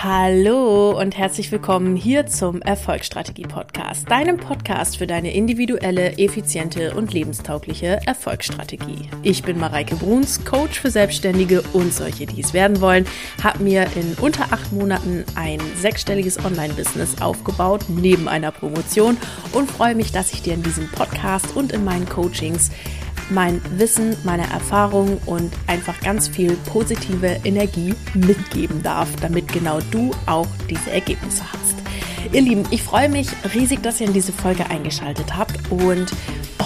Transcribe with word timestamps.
Hallo 0.00 0.96
und 0.96 1.18
herzlich 1.18 1.50
willkommen 1.50 1.96
hier 1.96 2.24
zum 2.28 2.62
Erfolgsstrategie 2.62 3.42
Podcast, 3.42 4.08
deinem 4.08 4.36
Podcast 4.36 4.96
für 4.96 5.08
deine 5.08 5.34
individuelle, 5.34 6.16
effiziente 6.18 6.94
und 6.94 7.12
lebenstaugliche 7.12 7.98
Erfolgsstrategie. 8.06 9.10
Ich 9.24 9.42
bin 9.42 9.58
Mareike 9.58 9.96
Bruns, 9.96 10.44
Coach 10.44 10.78
für 10.78 10.92
Selbstständige 10.92 11.62
und 11.72 11.92
solche, 11.92 12.26
die 12.26 12.40
es 12.40 12.54
werden 12.54 12.80
wollen, 12.80 13.06
habe 13.42 13.64
mir 13.64 13.88
in 13.96 14.14
unter 14.20 14.52
acht 14.52 14.72
Monaten 14.72 15.24
ein 15.34 15.58
sechsstelliges 15.74 16.44
Online-Business 16.44 17.20
aufgebaut, 17.20 17.86
neben 17.88 18.28
einer 18.28 18.52
Promotion 18.52 19.16
und 19.50 19.68
freue 19.68 19.96
mich, 19.96 20.12
dass 20.12 20.32
ich 20.32 20.42
dir 20.42 20.54
in 20.54 20.62
diesem 20.62 20.88
Podcast 20.92 21.56
und 21.56 21.72
in 21.72 21.82
meinen 21.84 22.08
Coachings 22.08 22.70
mein 23.30 23.60
Wissen, 23.78 24.16
meine 24.24 24.48
Erfahrung 24.50 25.18
und 25.26 25.52
einfach 25.66 25.98
ganz 26.00 26.28
viel 26.28 26.56
positive 26.66 27.40
Energie 27.44 27.94
mitgeben 28.14 28.82
darf, 28.82 29.08
damit 29.20 29.52
genau 29.52 29.80
du 29.90 30.10
auch 30.26 30.48
diese 30.68 30.90
Ergebnisse 30.90 31.42
hast. 31.52 31.76
Ihr 32.32 32.42
Lieben, 32.42 32.64
ich 32.70 32.82
freue 32.82 33.08
mich 33.08 33.28
riesig, 33.54 33.82
dass 33.82 34.00
ihr 34.00 34.06
in 34.06 34.12
diese 34.12 34.32
Folge 34.32 34.68
eingeschaltet 34.68 35.36
habt 35.36 35.54
und 35.70 36.12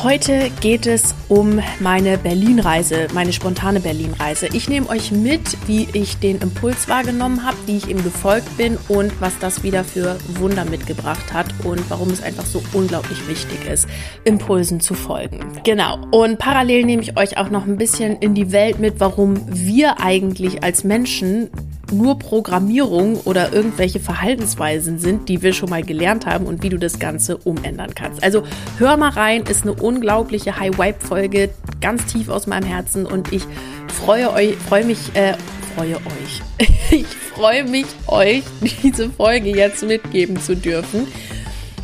Heute 0.01 0.51
geht 0.61 0.87
es 0.87 1.15
um 1.29 1.61
meine 1.79 2.19
Berlin-Reise, 2.19 3.07
meine 3.15 3.33
spontane 3.33 3.79
Berlin-Reise. 3.79 4.49
Ich 4.53 4.69
nehme 4.69 4.89
euch 4.89 5.13
mit, 5.13 5.57
wie 5.69 5.87
ich 5.93 6.19
den 6.19 6.41
Impuls 6.41 6.89
wahrgenommen 6.89 7.45
habe, 7.45 7.57
wie 7.67 7.77
ich 7.77 7.89
ihm 7.89 8.03
gefolgt 8.03 8.57
bin 8.57 8.77
und 8.89 9.13
was 9.21 9.39
das 9.39 9.63
wieder 9.63 9.85
für 9.85 10.19
Wunder 10.41 10.65
mitgebracht 10.65 11.33
hat 11.33 11.47
und 11.63 11.89
warum 11.89 12.11
es 12.11 12.21
einfach 12.21 12.47
so 12.47 12.63
unglaublich 12.73 13.29
wichtig 13.29 13.65
ist, 13.71 13.87
Impulsen 14.25 14.81
zu 14.81 14.95
folgen. 14.95 15.39
Genau. 15.63 15.99
Und 16.11 16.39
parallel 16.39 16.85
nehme 16.85 17.03
ich 17.03 17.17
euch 17.17 17.39
auch 17.39 17.51
noch 17.51 17.65
ein 17.65 17.77
bisschen 17.77 18.17
in 18.17 18.35
die 18.35 18.51
Welt 18.51 18.81
mit, 18.81 18.99
warum 18.99 19.37
wir 19.49 20.01
eigentlich 20.01 20.65
als 20.65 20.83
Menschen 20.83 21.49
nur 21.93 22.19
Programmierung 22.19 23.17
oder 23.25 23.53
irgendwelche 23.53 24.01
Verhaltensweisen 24.01 24.99
sind, 24.99 25.29
die 25.29 25.43
wir 25.43 25.53
schon 25.53 25.71
mal 25.71 25.83
gelernt 25.83 26.27
haben 26.27 26.47
und 26.47 26.63
wie 26.63 26.69
du 26.69 26.79
das 26.79 26.99
Ganze 26.99 27.37
umändern 27.37 27.95
kannst. 27.95 28.23
Also 28.23 28.45
hör 28.79 28.97
mal 28.97 29.11
rein, 29.11 29.43
ist 29.43 29.63
eine 29.63 29.75
unglaubliche 29.75 30.59
High-Vibe-Folge, 30.59 31.51
ganz 31.81 32.07
tief 32.07 32.29
aus 32.29 32.47
meinem 32.47 32.67
Herzen 32.67 33.07
und 33.07 33.33
ich 33.33 33.45
freue 33.89 34.33
euch, 34.33 34.57
freue 34.57 34.85
mich, 34.85 35.15
äh, 35.15 35.35
freue 35.75 35.97
euch. 35.97 36.43
Ich 36.91 37.07
freue 37.07 37.65
mich, 37.65 37.87
euch 38.07 38.43
diese 38.83 39.09
Folge 39.09 39.49
jetzt 39.49 39.83
mitgeben 39.83 40.39
zu 40.39 40.55
dürfen. 40.55 41.07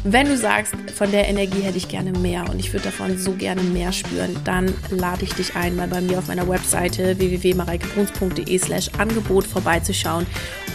Wenn 0.04 0.26
du 0.26 0.36
sagst, 0.36 0.74
von 0.94 1.10
der 1.10 1.28
Energie 1.28 1.60
hätte 1.60 1.76
ich 1.76 1.88
gerne 1.88 2.12
mehr 2.12 2.48
und 2.48 2.60
ich 2.60 2.72
würde 2.72 2.84
davon 2.84 3.18
so 3.18 3.32
gerne 3.32 3.62
mehr 3.62 3.92
spüren, 3.92 4.36
dann 4.44 4.72
lade 4.90 5.24
ich 5.24 5.34
dich 5.34 5.56
ein, 5.56 5.74
mal 5.74 5.88
bei 5.88 6.00
mir 6.00 6.18
auf 6.18 6.28
meiner 6.28 6.48
Webseite 6.48 7.18
www.mareikebruns.de 7.18 8.58
slash 8.58 8.90
Angebot 8.96 9.44
vorbeizuschauen 9.44 10.26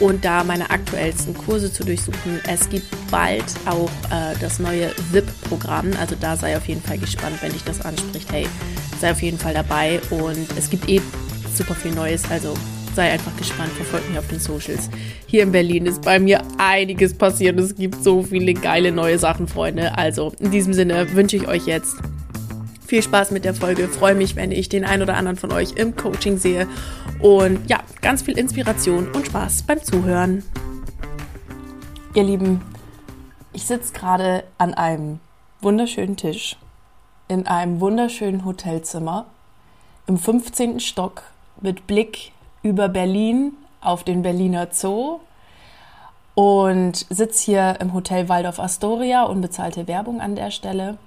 und 0.02 0.25
da 0.25 0.43
meine 0.43 0.69
aktuellsten 0.69 1.33
Kurse 1.33 1.71
zu 1.71 1.85
durchsuchen. 1.85 2.41
Es 2.47 2.69
gibt 2.69 2.85
bald 3.09 3.45
auch 3.65 3.89
äh, 4.11 4.35
das 4.41 4.59
neue 4.59 4.91
VIP-Programm, 5.11 5.91
also 5.99 6.15
da 6.19 6.35
sei 6.35 6.58
auf 6.58 6.67
jeden 6.67 6.81
Fall 6.81 6.97
gespannt, 6.97 7.37
wenn 7.41 7.53
dich 7.53 7.63
das 7.63 7.81
anspricht. 7.81 8.30
Hey, 8.31 8.45
sei 8.99 9.11
auf 9.11 9.21
jeden 9.21 9.39
Fall 9.39 9.53
dabei 9.53 10.02
und 10.09 10.47
es 10.58 10.69
gibt 10.69 10.89
eh 10.89 11.02
super 11.55 11.75
viel 11.75 11.91
Neues, 11.91 12.23
also 12.30 12.55
sei 12.95 13.11
einfach 13.11 13.36
gespannt, 13.38 13.72
verfolgt 13.72 14.09
mich 14.09 14.19
auf 14.19 14.27
den 14.27 14.39
Socials. 14.39 14.89
Hier 15.25 15.44
in 15.44 15.52
Berlin 15.52 15.86
ist 15.86 16.02
bei 16.02 16.19
mir 16.19 16.41
einiges 16.58 17.13
passiert. 17.13 17.59
Es 17.59 17.75
gibt 17.75 18.03
so 18.03 18.23
viele 18.23 18.53
geile 18.53 18.91
neue 18.91 19.17
Sachen, 19.17 19.47
Freunde. 19.47 19.97
Also 19.97 20.33
in 20.39 20.52
diesem 20.52 20.73
Sinne 20.73 21.14
wünsche 21.14 21.36
ich 21.36 21.47
euch 21.47 21.66
jetzt 21.66 21.95
viel 22.86 23.02
Spaß 23.02 23.31
mit 23.31 23.45
der 23.45 23.53
Folge. 23.53 23.88
Freue 23.88 24.16
mich, 24.16 24.36
wenn 24.36 24.52
ich 24.52 24.69
den 24.69 24.86
einen 24.86 25.03
oder 25.03 25.16
anderen 25.16 25.38
von 25.38 25.52
euch 25.52 25.73
im 25.73 25.95
Coaching 25.95 26.38
sehe. 26.38 26.67
Und 27.19 27.69
ja, 27.69 27.80
ganz 28.02 28.21
viel 28.21 28.38
Inspiration 28.38 29.08
und 29.11 29.25
Spaß 29.25 29.64
beim 29.64 29.81
Zuhören. 29.81 30.44
Ihr 32.14 32.23
Lieben, 32.23 32.61
ich 33.53 33.64
sitze 33.64 33.94
gerade 33.94 34.44
an 34.58 34.73
einem 34.73 35.19
wunderschönen 35.61 36.17
Tisch 36.17 36.58
in 37.27 37.47
einem 37.47 37.80
wunderschönen 37.80 38.45
Hotelzimmer 38.45 39.25
im 40.08 40.17
15. 40.17 40.80
Stock 40.80 41.23
mit 41.61 41.87
Blick 41.87 42.33
über 42.63 42.89
Berlin 42.89 43.53
auf 43.81 44.03
den 44.03 44.21
Berliner 44.21 44.69
Zoo 44.71 45.19
und 46.33 47.05
sitze 47.09 47.45
hier 47.45 47.77
im 47.79 47.93
Hotel 47.93 48.29
Waldorf 48.29 48.59
Astoria, 48.59 49.23
unbezahlte 49.23 49.87
Werbung 49.87 50.21
an 50.21 50.35
der 50.35 50.49
Stelle 50.49 50.97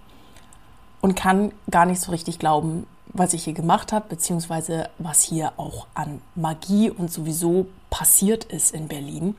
und 1.01 1.17
kann 1.17 1.53
gar 1.71 1.87
nicht 1.87 2.01
so 2.01 2.13
richtig 2.13 2.39
glauben, 2.39 2.87
was 3.09 3.33
ich 3.33 3.45
hier 3.45 3.55
gemacht 3.55 3.93
habe, 3.93 4.07
beziehungsweise 4.09 4.89
was 4.99 5.23
hier 5.23 5.53
auch 5.57 5.87
an 5.95 6.21
Magie 6.35 6.91
und 6.91 7.11
sowieso 7.11 7.67
passiert 7.91 8.45
ist 8.45 8.75
in 8.75 8.89
Berlin. 8.89 9.35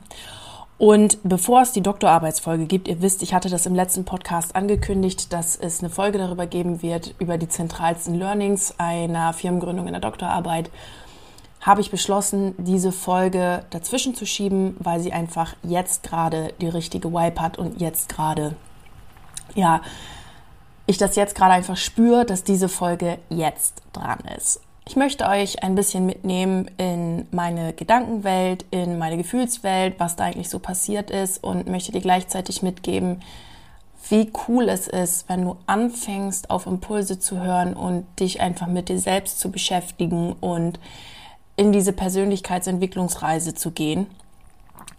Und 0.78 1.18
bevor 1.24 1.62
es 1.62 1.72
die 1.72 1.80
Doktorarbeitsfolge 1.80 2.66
gibt, 2.66 2.86
ihr 2.86 3.02
wisst, 3.02 3.22
ich 3.22 3.34
hatte 3.34 3.48
das 3.48 3.66
im 3.66 3.74
letzten 3.74 4.04
Podcast 4.04 4.54
angekündigt, 4.54 5.32
dass 5.32 5.56
es 5.56 5.80
eine 5.80 5.90
Folge 5.90 6.18
darüber 6.18 6.46
geben 6.46 6.82
wird, 6.82 7.14
über 7.18 7.36
die 7.36 7.48
zentralsten 7.48 8.14
Learnings 8.14 8.74
einer 8.78 9.32
Firmengründung 9.32 9.86
in 9.86 9.92
der 9.92 10.00
Doktorarbeit 10.00 10.70
habe 11.60 11.80
ich 11.80 11.90
beschlossen, 11.90 12.54
diese 12.58 12.92
Folge 12.92 13.64
dazwischen 13.70 14.14
zu 14.14 14.26
schieben, 14.26 14.76
weil 14.78 15.00
sie 15.00 15.12
einfach 15.12 15.54
jetzt 15.62 16.02
gerade 16.02 16.54
die 16.60 16.68
richtige 16.68 17.12
Vibe 17.12 17.40
hat 17.40 17.58
und 17.58 17.80
jetzt 17.80 18.08
gerade, 18.08 18.54
ja, 19.54 19.80
ich 20.86 20.98
das 20.98 21.16
jetzt 21.16 21.34
gerade 21.34 21.52
einfach 21.52 21.76
spüre, 21.76 22.24
dass 22.24 22.44
diese 22.44 22.68
Folge 22.68 23.18
jetzt 23.28 23.82
dran 23.92 24.20
ist. 24.36 24.60
Ich 24.86 24.96
möchte 24.96 25.28
euch 25.28 25.62
ein 25.62 25.74
bisschen 25.74 26.06
mitnehmen 26.06 26.70
in 26.78 27.26
meine 27.30 27.74
Gedankenwelt, 27.74 28.64
in 28.70 28.96
meine 28.96 29.18
Gefühlswelt, 29.18 29.96
was 29.98 30.16
da 30.16 30.24
eigentlich 30.24 30.48
so 30.48 30.60
passiert 30.60 31.10
ist 31.10 31.44
und 31.44 31.68
möchte 31.68 31.92
dir 31.92 32.00
gleichzeitig 32.00 32.62
mitgeben, 32.62 33.20
wie 34.08 34.32
cool 34.48 34.70
es 34.70 34.88
ist, 34.88 35.28
wenn 35.28 35.44
du 35.44 35.56
anfängst, 35.66 36.48
auf 36.48 36.66
Impulse 36.66 37.18
zu 37.18 37.38
hören 37.38 37.74
und 37.74 38.06
dich 38.18 38.40
einfach 38.40 38.66
mit 38.66 38.88
dir 38.88 38.98
selbst 38.98 39.40
zu 39.40 39.50
beschäftigen 39.50 40.34
und 40.40 40.80
in 41.58 41.72
diese 41.72 41.92
Persönlichkeitsentwicklungsreise 41.92 43.52
zu 43.52 43.72
gehen. 43.72 44.06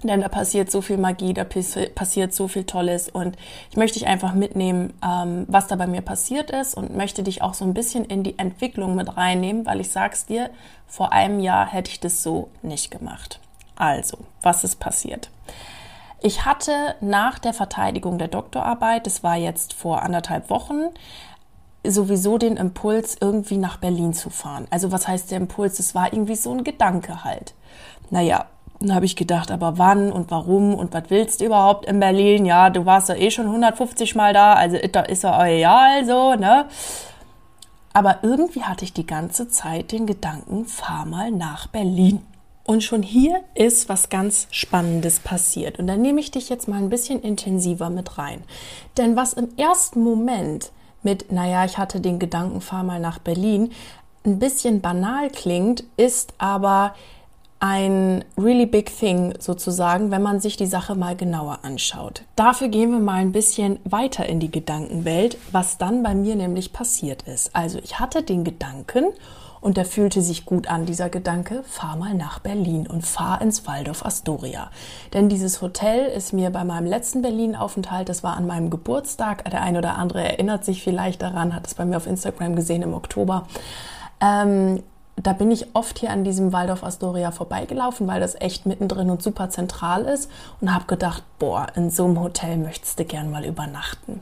Denn 0.04 0.22
da 0.22 0.30
passiert 0.30 0.70
so 0.70 0.82
viel 0.82 0.98
Magie, 0.98 1.34
da 1.34 1.44
passiert 1.44 2.34
so 2.34 2.48
viel 2.48 2.64
Tolles 2.64 3.10
und 3.10 3.38
ich 3.70 3.76
möchte 3.76 4.00
dich 4.00 4.08
einfach 4.08 4.34
mitnehmen, 4.34 4.94
ähm, 5.04 5.46
was 5.48 5.68
da 5.68 5.76
bei 5.76 5.88
mir 5.88 6.02
passiert 6.02 6.52
ist 6.52 6.76
und 6.76 6.96
möchte 6.96 7.24
dich 7.24 7.42
auch 7.42 7.54
so 7.54 7.66
ein 7.66 7.74
bisschen 7.74 8.06
in 8.06 8.24
die 8.24 8.40
Entwicklung 8.40 8.96
mit 8.96 9.18
reinnehmen, 9.18 9.66
weil 9.66 9.82
ich 9.82 9.92
sag's 9.92 10.26
dir, 10.26 10.52
vor 10.88 11.12
einem 11.12 11.40
Jahr 11.40 11.66
hätte 11.66 11.92
ich 11.92 12.00
das 12.00 12.24
so 12.24 12.50
nicht 12.62 12.92
gemacht. 12.92 13.40
Also, 13.76 14.20
was 14.42 14.64
ist 14.64 14.80
passiert? 14.80 15.30
Ich 16.22 16.46
hatte 16.46 16.96
nach 17.00 17.40
der 17.40 17.54
Verteidigung 17.54 18.18
der 18.18 18.28
Doktorarbeit, 18.28 19.06
das 19.06 19.24
war 19.24 19.38
jetzt 19.38 19.74
vor 19.74 20.02
anderthalb 20.02 20.50
Wochen, 20.50 20.90
sowieso 21.86 22.38
den 22.38 22.58
Impuls, 22.58 23.18
irgendwie 23.20 23.58
nach 23.58 23.78
Berlin 23.78 24.14
zu 24.14 24.30
fahren. 24.30 24.68
Also 24.70 24.92
was 24.92 25.08
heißt 25.08 25.32
der 25.32 25.38
Impuls? 25.38 25.80
Es 25.80 25.96
war 25.96 26.12
irgendwie 26.12 26.36
so 26.36 26.52
ein 26.52 26.64
Gedanke 26.64 27.24
halt. 27.24 27.54
Naja, 28.10 28.46
dann 28.80 28.96
habe 28.96 29.06
ich 29.06 29.16
gedacht, 29.16 29.52
aber 29.52 29.78
wann 29.78 30.12
und 30.12 30.32
warum 30.32 30.74
und 30.74 30.94
was 30.94 31.04
willst 31.10 31.42
du 31.42 31.46
überhaupt 31.46 31.86
in 31.86 32.00
Berlin? 32.00 32.46
Ja, 32.46 32.70
du 32.70 32.86
warst 32.86 33.10
ja 33.10 33.16
eh 33.16 33.30
schon 33.30 33.48
150 33.48 34.16
Mal 34.16 34.34
da, 34.34 34.54
also 34.54 34.78
da 34.92 35.02
ist 35.02 35.24
ja 35.24 35.46
Jahr 35.46 35.98
also, 35.98 36.36
ne? 36.36 36.66
Aber 37.92 38.20
irgendwie 38.22 38.64
hatte 38.64 38.86
ich 38.86 38.94
die 38.94 39.08
ganze 39.08 39.50
Zeit 39.50 39.92
den 39.92 40.06
Gedanken, 40.06 40.66
fahr 40.66 41.06
mal 41.06 41.32
nach 41.32 41.68
Berlin. 41.68 42.22
Und 42.64 42.84
schon 42.84 43.02
hier 43.02 43.42
ist 43.56 43.90
was 43.90 44.10
ganz 44.10 44.48
Spannendes 44.52 45.20
passiert. 45.20 45.80
Und 45.80 45.88
da 45.88 45.98
nehme 45.98 46.20
ich 46.20 46.30
dich 46.30 46.50
jetzt 46.50 46.68
mal 46.68 46.78
ein 46.78 46.92
bisschen 46.92 47.20
intensiver 47.22 47.90
mit 47.90 48.20
rein. 48.20 48.44
Denn 48.98 49.16
was 49.16 49.34
im 49.34 49.50
ersten 49.58 50.04
Moment 50.04 50.72
mit, 51.04 51.32
naja, 51.32 51.66
ich 51.66 51.78
hatte 51.78 52.00
den 52.00 52.20
Gedanken, 52.20 52.62
fahr 52.62 52.84
mal 52.84 53.00
nach 53.00 53.20
Berlin, 53.20 53.72
ein 54.26 54.40
bisschen 54.40 54.82
banal 54.82 55.30
klingt, 55.30 55.84
ist 55.98 56.34
aber 56.38 56.94
ein 57.62 58.24
really 58.38 58.66
big 58.66 58.96
thing 58.98 59.34
sozusagen, 59.40 60.12
wenn 60.12 60.22
man 60.22 60.40
sich 60.40 60.56
die 60.56 60.66
Sache 60.66 60.96
mal 60.96 61.16
genauer 61.16 61.60
anschaut. 61.64 62.24
Dafür 62.36 62.70
gehen 62.70 62.92
wir 62.92 63.00
mal 63.00 63.16
ein 63.16 63.34
bisschen 63.34 63.80
weiter 63.84 64.26
in 64.26 64.40
die 64.40 64.52
Gedankenwelt, 64.52 65.38
was 65.52 65.78
dann 65.78 66.02
bei 66.02 66.16
mir 66.16 66.36
nämlich 66.36 66.72
passiert 66.72 67.24
ist. 67.24 67.54
Also 67.54 67.80
ich 67.84 68.00
hatte 68.00 68.24
den 68.24 68.46
Gedanken 68.46 69.08
und 69.62 69.78
der 69.78 69.86
fühlte 69.86 70.22
sich 70.22 70.46
gut 70.46 70.68
an, 70.68 70.86
dieser 70.86 71.10
Gedanke, 71.10 71.64
fahr 71.64 71.96
mal 71.96 72.14
nach 72.14 72.40
Berlin 72.40 72.88
und 72.88 73.06
fahr 73.06 73.42
ins 73.42 73.68
Waldorf 73.68 74.06
Astoria. 74.06 74.70
Denn 75.14 75.30
dieses 75.30 75.62
Hotel 75.62 76.06
ist 76.06 76.34
mir 76.34 76.50
bei 76.50 76.64
meinem 76.64 76.88
letzten 76.88 77.22
Berlin-Aufenthalt, 77.22 78.10
das 78.10 78.24
war 78.24 78.38
an 78.38 78.48
meinem 78.48 78.70
Geburtstag, 78.70 79.50
der 79.50 79.62
ein 79.62 79.78
oder 79.78 79.98
andere 79.98 80.24
erinnert 80.24 80.66
sich 80.66 80.84
vielleicht 80.84 81.22
daran, 81.22 81.56
hat 81.56 81.68
es 81.68 81.76
bei 81.76 81.86
mir 81.86 81.98
auf 81.98 82.08
Instagram 82.08 82.56
gesehen 82.56 82.82
im 82.82 82.94
Oktober. 82.94 83.48
Ähm, 84.22 84.84
da 85.22 85.34
bin 85.34 85.52
ich 85.52 85.76
oft 85.76 86.00
hier 86.00 86.12
an 86.12 86.24
diesem 86.24 86.54
Waldorf 86.54 86.84
Astoria 86.84 87.32
vorbeigelaufen, 87.32 88.08
weil 88.08 88.22
das 88.22 88.36
echt 88.40 88.66
mittendrin 88.66 89.10
und 89.10 89.22
super 89.22 89.50
zentral 89.50 90.06
ist 90.06 90.30
und 90.62 90.74
habe 90.74 90.86
gedacht, 90.86 91.24
boah, 91.40 91.68
in 91.76 91.90
so 91.90 92.06
einem 92.06 92.22
Hotel 92.22 92.58
möchtest 92.58 93.00
du 93.00 93.06
gern 93.06 93.30
mal 93.30 93.46
übernachten. 93.46 94.22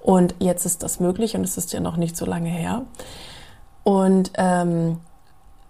Und 0.00 0.34
jetzt 0.38 0.66
ist 0.66 0.82
das 0.82 1.00
möglich 1.00 1.34
und 1.34 1.44
es 1.44 1.56
ist 1.56 1.72
ja 1.72 1.80
noch 1.80 1.96
nicht 1.96 2.16
so 2.16 2.26
lange 2.26 2.50
her. 2.50 2.82
Und 3.84 4.32
ähm, 4.34 4.98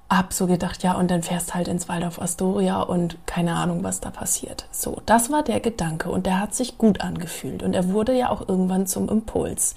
hab 0.08 0.32
so 0.32 0.46
gedacht, 0.46 0.82
ja, 0.82 0.94
und 0.94 1.10
dann 1.10 1.22
fährst 1.22 1.54
halt 1.54 1.68
ins 1.68 1.88
Waldorf 1.88 2.20
Astoria 2.20 2.80
und 2.82 3.18
keine 3.26 3.54
Ahnung, 3.54 3.82
was 3.82 4.00
da 4.00 4.10
passiert. 4.10 4.66
So, 4.70 5.00
das 5.06 5.30
war 5.30 5.42
der 5.42 5.60
Gedanke 5.60 6.10
und 6.10 6.26
der 6.26 6.40
hat 6.40 6.54
sich 6.54 6.78
gut 6.78 7.00
angefühlt 7.00 7.62
und 7.62 7.74
er 7.74 7.88
wurde 7.88 8.16
ja 8.16 8.30
auch 8.30 8.48
irgendwann 8.48 8.86
zum 8.86 9.08
Impuls. 9.08 9.74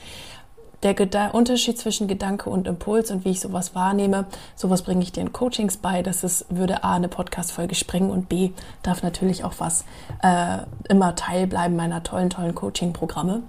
Der 0.84 0.94
Geda 0.94 1.30
Unterschied 1.30 1.80
zwischen 1.80 2.08
Gedanke 2.08 2.52
und 2.52 2.68
Impuls 2.68 3.10
und 3.10 3.26
wie 3.26 3.32
ich 3.32 3.40
sowas 3.40 3.74
wahrnehme, 3.74 4.26
sowas 4.56 4.84
bringe 4.84 5.02
ich 5.02 5.12
dir 5.12 5.22
in 5.22 5.34
Coachings 5.34 5.78
bei. 5.78 6.04
Das 6.04 6.24
ist, 6.24 6.46
würde 6.50 6.84
A, 6.84 6.96
eine 6.96 7.08
Podcast-Folge 7.08 7.74
sprengen 7.74 8.12
und 8.12 8.30
B, 8.30 8.52
darf 8.84 9.02
natürlich 9.02 9.44
auch 9.44 9.56
was 9.58 9.86
äh, 10.22 10.60
immer 10.88 11.16
Teil 11.16 11.48
bleiben 11.48 11.76
meiner 11.76 12.04
tollen, 12.04 12.30
tollen 12.30 12.54
Coaching-Programme. 12.54 13.42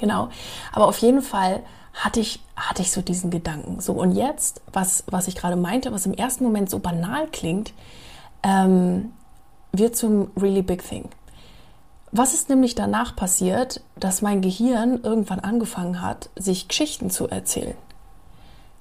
Genau. 0.00 0.28
Aber 0.72 0.86
auf 0.86 0.98
jeden 0.98 1.22
Fall 1.22 1.62
hatte 1.94 2.20
ich, 2.20 2.40
hatte 2.56 2.82
ich 2.82 2.90
so 2.90 3.02
diesen 3.02 3.30
Gedanken. 3.30 3.80
So, 3.80 3.92
und 3.92 4.12
jetzt, 4.12 4.60
was, 4.72 5.04
was 5.06 5.28
ich 5.28 5.34
gerade 5.34 5.56
meinte, 5.56 5.92
was 5.92 6.06
im 6.06 6.14
ersten 6.14 6.44
Moment 6.44 6.70
so 6.70 6.78
banal 6.78 7.26
klingt, 7.28 7.72
ähm, 8.42 9.12
wird 9.72 9.96
zum 9.96 10.30
really 10.36 10.62
big 10.62 10.86
thing. 10.86 11.08
Was 12.10 12.34
ist 12.34 12.50
nämlich 12.50 12.74
danach 12.74 13.16
passiert, 13.16 13.80
dass 13.96 14.20
mein 14.20 14.42
Gehirn 14.42 15.00
irgendwann 15.02 15.40
angefangen 15.40 16.02
hat, 16.02 16.28
sich 16.36 16.68
Geschichten 16.68 17.08
zu 17.08 17.28
erzählen? 17.28 17.76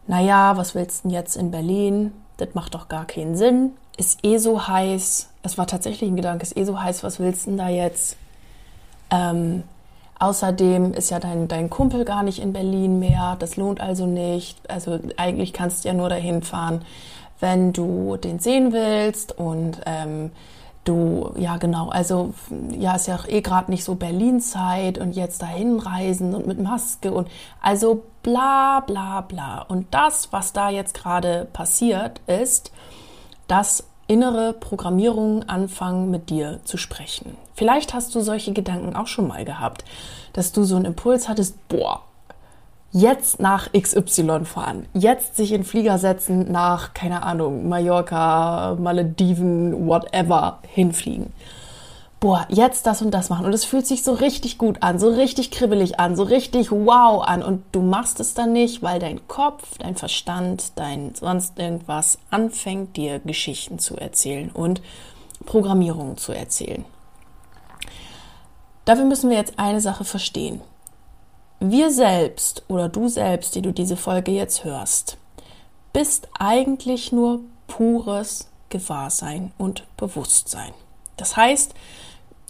Naja, 0.07 0.57
was 0.57 0.75
willst 0.75 0.99
du 0.99 1.07
denn 1.07 1.15
jetzt 1.15 1.37
in 1.37 1.51
Berlin? 1.51 2.11
Das 2.37 2.49
macht 2.55 2.75
doch 2.75 2.89
gar 2.89 3.05
keinen 3.05 3.37
Sinn. 3.37 3.71
Ist 3.95 4.19
eh 4.23 4.37
so 4.37 4.67
heiß. 4.67 5.29
Es 5.43 5.57
war 5.57 5.67
tatsächlich 5.67 6.09
ein 6.09 6.15
Gedanke, 6.15 6.43
ist 6.43 6.57
eh 6.57 6.65
so 6.65 6.81
heiß, 6.81 7.03
was 7.03 7.19
willst 7.19 7.45
du 7.45 7.51
denn 7.51 7.57
da 7.57 7.69
jetzt? 7.69 8.17
Ähm, 9.09 9.63
Außerdem 10.21 10.93
ist 10.93 11.09
ja 11.09 11.19
dein, 11.19 11.47
dein 11.47 11.71
Kumpel 11.71 12.05
gar 12.05 12.21
nicht 12.21 12.37
in 12.37 12.53
Berlin 12.53 12.99
mehr. 12.99 13.35
Das 13.39 13.55
lohnt 13.55 13.81
also 13.81 14.05
nicht. 14.05 14.59
Also 14.69 14.99
eigentlich 15.17 15.51
kannst 15.51 15.83
du 15.83 15.87
ja 15.87 15.95
nur 15.95 16.09
dahin 16.09 16.43
fahren, 16.43 16.85
wenn 17.39 17.73
du 17.73 18.17
den 18.17 18.37
sehen 18.37 18.71
willst. 18.71 19.35
Und 19.35 19.81
ähm, 19.87 20.29
du, 20.83 21.33
ja 21.39 21.57
genau, 21.57 21.89
also 21.89 22.35
ja, 22.69 22.95
ist 22.95 23.07
ja 23.07 23.15
auch 23.15 23.27
eh 23.27 23.41
gerade 23.41 23.71
nicht 23.71 23.83
so 23.83 23.95
Berlin-Zeit 23.95 24.99
und 24.99 25.15
jetzt 25.15 25.41
dahin 25.41 25.79
reisen 25.79 26.35
und 26.35 26.45
mit 26.45 26.61
Maske 26.61 27.11
und 27.11 27.27
also 27.59 28.03
bla 28.21 28.81
bla 28.81 29.21
bla. 29.21 29.63
Und 29.63 29.87
das, 29.91 30.31
was 30.31 30.53
da 30.53 30.69
jetzt 30.69 30.93
gerade 30.93 31.47
passiert, 31.51 32.21
ist, 32.27 32.71
dass 33.47 33.85
innere 34.11 34.51
Programmierungen 34.51 35.47
anfangen 35.47 36.11
mit 36.11 36.29
dir 36.29 36.59
zu 36.65 36.75
sprechen. 36.75 37.37
Vielleicht 37.55 37.93
hast 37.93 38.13
du 38.13 38.19
solche 38.19 38.51
Gedanken 38.51 38.93
auch 38.93 39.07
schon 39.07 39.29
mal 39.29 39.45
gehabt, 39.45 39.85
dass 40.33 40.51
du 40.51 40.65
so 40.65 40.75
einen 40.75 40.83
Impuls 40.83 41.29
hattest, 41.29 41.55
boah, 41.69 42.01
jetzt 42.91 43.39
nach 43.39 43.71
XY 43.71 44.43
fahren, 44.43 44.85
jetzt 44.93 45.37
sich 45.37 45.53
in 45.53 45.63
Flieger 45.63 45.97
setzen 45.97 46.51
nach, 46.51 46.93
keine 46.93 47.23
Ahnung, 47.23 47.69
Mallorca, 47.69 48.75
Malediven, 48.77 49.87
whatever, 49.87 50.59
hinfliegen 50.67 51.31
boah, 52.21 52.45
jetzt 52.49 52.85
das 52.85 53.01
und 53.01 53.11
das 53.11 53.29
machen. 53.29 53.45
Und 53.45 53.53
es 53.53 53.65
fühlt 53.65 53.85
sich 53.85 54.03
so 54.03 54.13
richtig 54.13 54.57
gut 54.57 54.81
an, 54.81 54.99
so 54.99 55.09
richtig 55.09 55.51
kribbelig 55.51 55.99
an, 55.99 56.15
so 56.15 56.23
richtig 56.23 56.71
wow 56.71 57.21
an. 57.23 57.43
Und 57.43 57.63
du 57.73 57.81
machst 57.81 58.21
es 58.21 58.35
dann 58.35 58.53
nicht, 58.53 58.81
weil 58.81 58.99
dein 58.99 59.27
Kopf, 59.27 59.77
dein 59.79 59.95
Verstand, 59.95 60.73
dein 60.75 61.13
sonst 61.15 61.59
irgendwas 61.59 62.19
anfängt, 62.29 62.95
dir 62.95 63.19
Geschichten 63.19 63.79
zu 63.79 63.97
erzählen 63.97 64.51
und 64.51 64.81
Programmierungen 65.45 66.15
zu 66.15 66.31
erzählen. 66.31 66.85
Dafür 68.85 69.05
müssen 69.05 69.29
wir 69.31 69.37
jetzt 69.37 69.57
eine 69.57 69.81
Sache 69.81 70.05
verstehen. 70.05 70.61
Wir 71.59 71.91
selbst 71.91 72.63
oder 72.67 72.87
du 72.87 73.07
selbst, 73.07 73.55
die 73.55 73.61
du 73.63 73.71
diese 73.71 73.97
Folge 73.97 74.31
jetzt 74.31 74.63
hörst, 74.63 75.17
bist 75.91 76.29
eigentlich 76.37 77.11
nur 77.11 77.41
pures 77.67 78.47
Gewahrsein 78.69 79.51
und 79.57 79.85
Bewusstsein. 79.97 80.73
Das 81.17 81.35
heißt, 81.35 81.73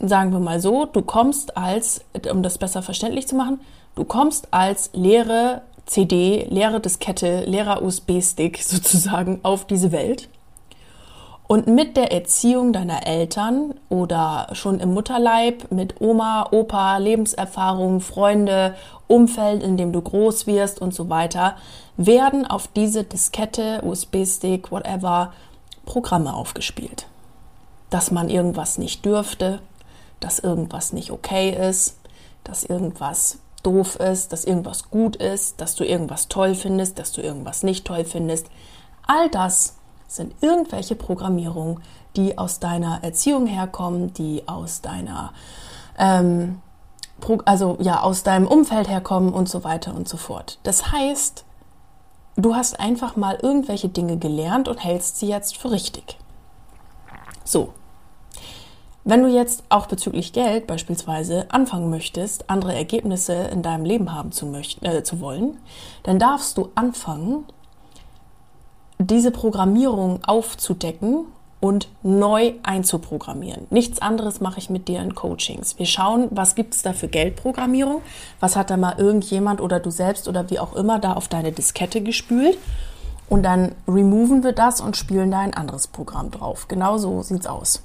sagen 0.02 0.32
wir 0.32 0.40
mal 0.40 0.60
so, 0.60 0.86
du 0.86 1.02
kommst 1.02 1.58
als, 1.58 2.02
um 2.30 2.44
das 2.44 2.58
besser 2.58 2.82
verständlich 2.82 3.28
zu 3.28 3.36
machen, 3.36 3.60
du 3.96 4.04
kommst 4.04 4.48
als 4.52 4.90
leere 4.94 5.62
CD, 5.86 6.48
leere 6.50 6.80
Diskette, 6.80 7.44
leerer 7.46 7.82
USB-Stick 7.82 8.58
sozusagen 8.64 9.40
auf 9.44 9.66
diese 9.66 9.92
Welt. 9.92 10.30
Und 11.48 11.68
mit 11.68 11.98
der 11.98 12.14
Erziehung 12.14 12.72
deiner 12.72 13.06
Eltern 13.06 13.74
oder 13.90 14.48
schon 14.54 14.80
im 14.80 14.94
Mutterleib 14.94 15.70
mit 15.70 16.00
Oma, 16.00 16.48
Opa, 16.52 16.96
Lebenserfahrung, 16.96 18.00
Freunde, 18.00 18.76
Umfeld, 19.08 19.62
in 19.62 19.76
dem 19.76 19.92
du 19.92 20.02
groß 20.02 20.48
wirst 20.48 20.80
und 20.80 20.94
so 20.94 21.10
weiter, 21.10 21.58
werden 21.98 22.48
auf 22.48 22.70
diese 22.70 23.04
Diskette, 23.04 23.82
USB-Stick, 23.84 24.72
whatever, 24.72 25.34
Programme 25.86 26.34
aufgespielt. 26.34 27.08
Dass 27.90 28.12
man 28.12 28.30
irgendwas 28.30 28.78
nicht 28.78 29.04
dürfte, 29.04 29.60
dass 30.22 30.40
irgendwas 30.40 30.94
nicht 30.94 31.12
okay 31.12 31.50
ist, 31.70 31.98
dass 32.46 32.64
irgendwas 32.64 33.40
doof 33.64 33.98
ist, 33.98 34.32
dass 34.32 34.46
irgendwas 34.46 34.90
gut 34.90 35.18
ist, 35.18 35.60
dass 35.62 35.76
du 35.76 35.84
irgendwas 35.84 36.28
toll 36.30 36.56
findest, 36.56 36.98
dass 36.98 37.12
du 37.12 37.22
irgendwas 37.22 37.64
nicht 37.64 37.86
toll 37.86 38.06
findest. 38.06 38.48
All 39.06 39.30
das 39.30 39.76
sind 40.08 40.34
irgendwelche 40.42 40.96
Programmierungen, 40.96 41.82
die 42.16 42.38
aus 42.38 42.60
deiner 42.60 43.04
Erziehung 43.04 43.48
herkommen, 43.48 44.14
die 44.14 44.48
aus 44.48 44.82
deiner, 44.82 45.34
ähm, 45.98 46.62
also 47.46 47.78
ja, 47.80 48.02
aus 48.02 48.24
deinem 48.24 48.48
Umfeld 48.48 48.90
herkommen 48.90 49.34
und 49.34 49.48
so 49.48 49.64
weiter 49.64 49.94
und 49.94 50.10
so 50.10 50.18
fort. 50.18 50.60
Das 50.64 50.92
heißt, 50.92 51.46
du 52.36 52.56
hast 52.56 52.80
einfach 52.80 53.16
mal 53.16 53.38
irgendwelche 53.42 53.90
Dinge 53.90 54.18
gelernt 54.18 54.68
und 54.68 54.84
hältst 54.84 55.20
sie 55.20 55.28
jetzt 55.28 55.58
für 55.58 55.72
richtig. 55.72 56.18
So, 57.44 57.74
wenn 59.04 59.24
du 59.24 59.30
jetzt 59.30 59.64
auch 59.70 59.88
bezüglich 59.88 60.32
Geld 60.34 60.68
beispielsweise 60.68 61.46
anfangen 61.50 61.90
möchtest, 61.90 62.50
andere 62.50 62.76
Ergebnisse 62.76 63.34
in 63.34 63.64
deinem 63.64 63.86
Leben 63.86 64.14
haben 64.14 64.32
zu, 64.32 64.46
möchten, 64.46 64.86
äh, 64.86 65.04
zu 65.04 65.20
wollen, 65.20 65.58
dann 66.04 66.20
darfst 66.20 66.58
du 66.58 66.70
anfangen, 66.76 67.46
diese 69.00 69.32
Programmierung 69.32 70.20
aufzudecken 70.26 71.26
und 71.60 71.88
neu 72.04 72.54
einzuprogrammieren. 72.64 73.68
Nichts 73.70 74.02
anderes 74.02 74.42
mache 74.42 74.60
ich 74.60 74.70
mit 74.70 74.88
dir 74.88 75.00
in 75.02 75.16
Coachings. 75.16 75.78
Wir 75.78 75.86
schauen, 75.86 76.28
was 76.32 76.56
gibt 76.56 76.74
es 76.74 76.82
da 76.82 76.94
für 76.94 77.08
Geldprogrammierung, 77.08 78.02
was 78.40 78.56
hat 78.56 78.70
da 78.70 78.78
mal 78.78 78.96
irgendjemand 78.98 79.62
oder 79.62 79.80
du 79.80 79.92
selbst 79.92 80.28
oder 80.28 80.50
wie 80.50 80.60
auch 80.60 80.76
immer 80.76 81.00
da 81.00 81.14
auf 81.14 81.28
deine 81.28 81.52
Diskette 81.52 82.02
gespült 82.02 82.58
und 83.30 83.44
dann 83.44 83.74
removen 83.88 84.44
wir 84.44 84.54
das 84.54 84.82
und 84.82 84.98
spielen 84.98 85.32
da 85.32 85.40
ein 85.40 85.54
anderes 85.54 85.88
Programm 85.88 86.32
drauf. 86.32 86.68
Genau 86.68 86.98
so 86.98 87.22
sieht's 87.22 87.48
aus. 87.48 87.84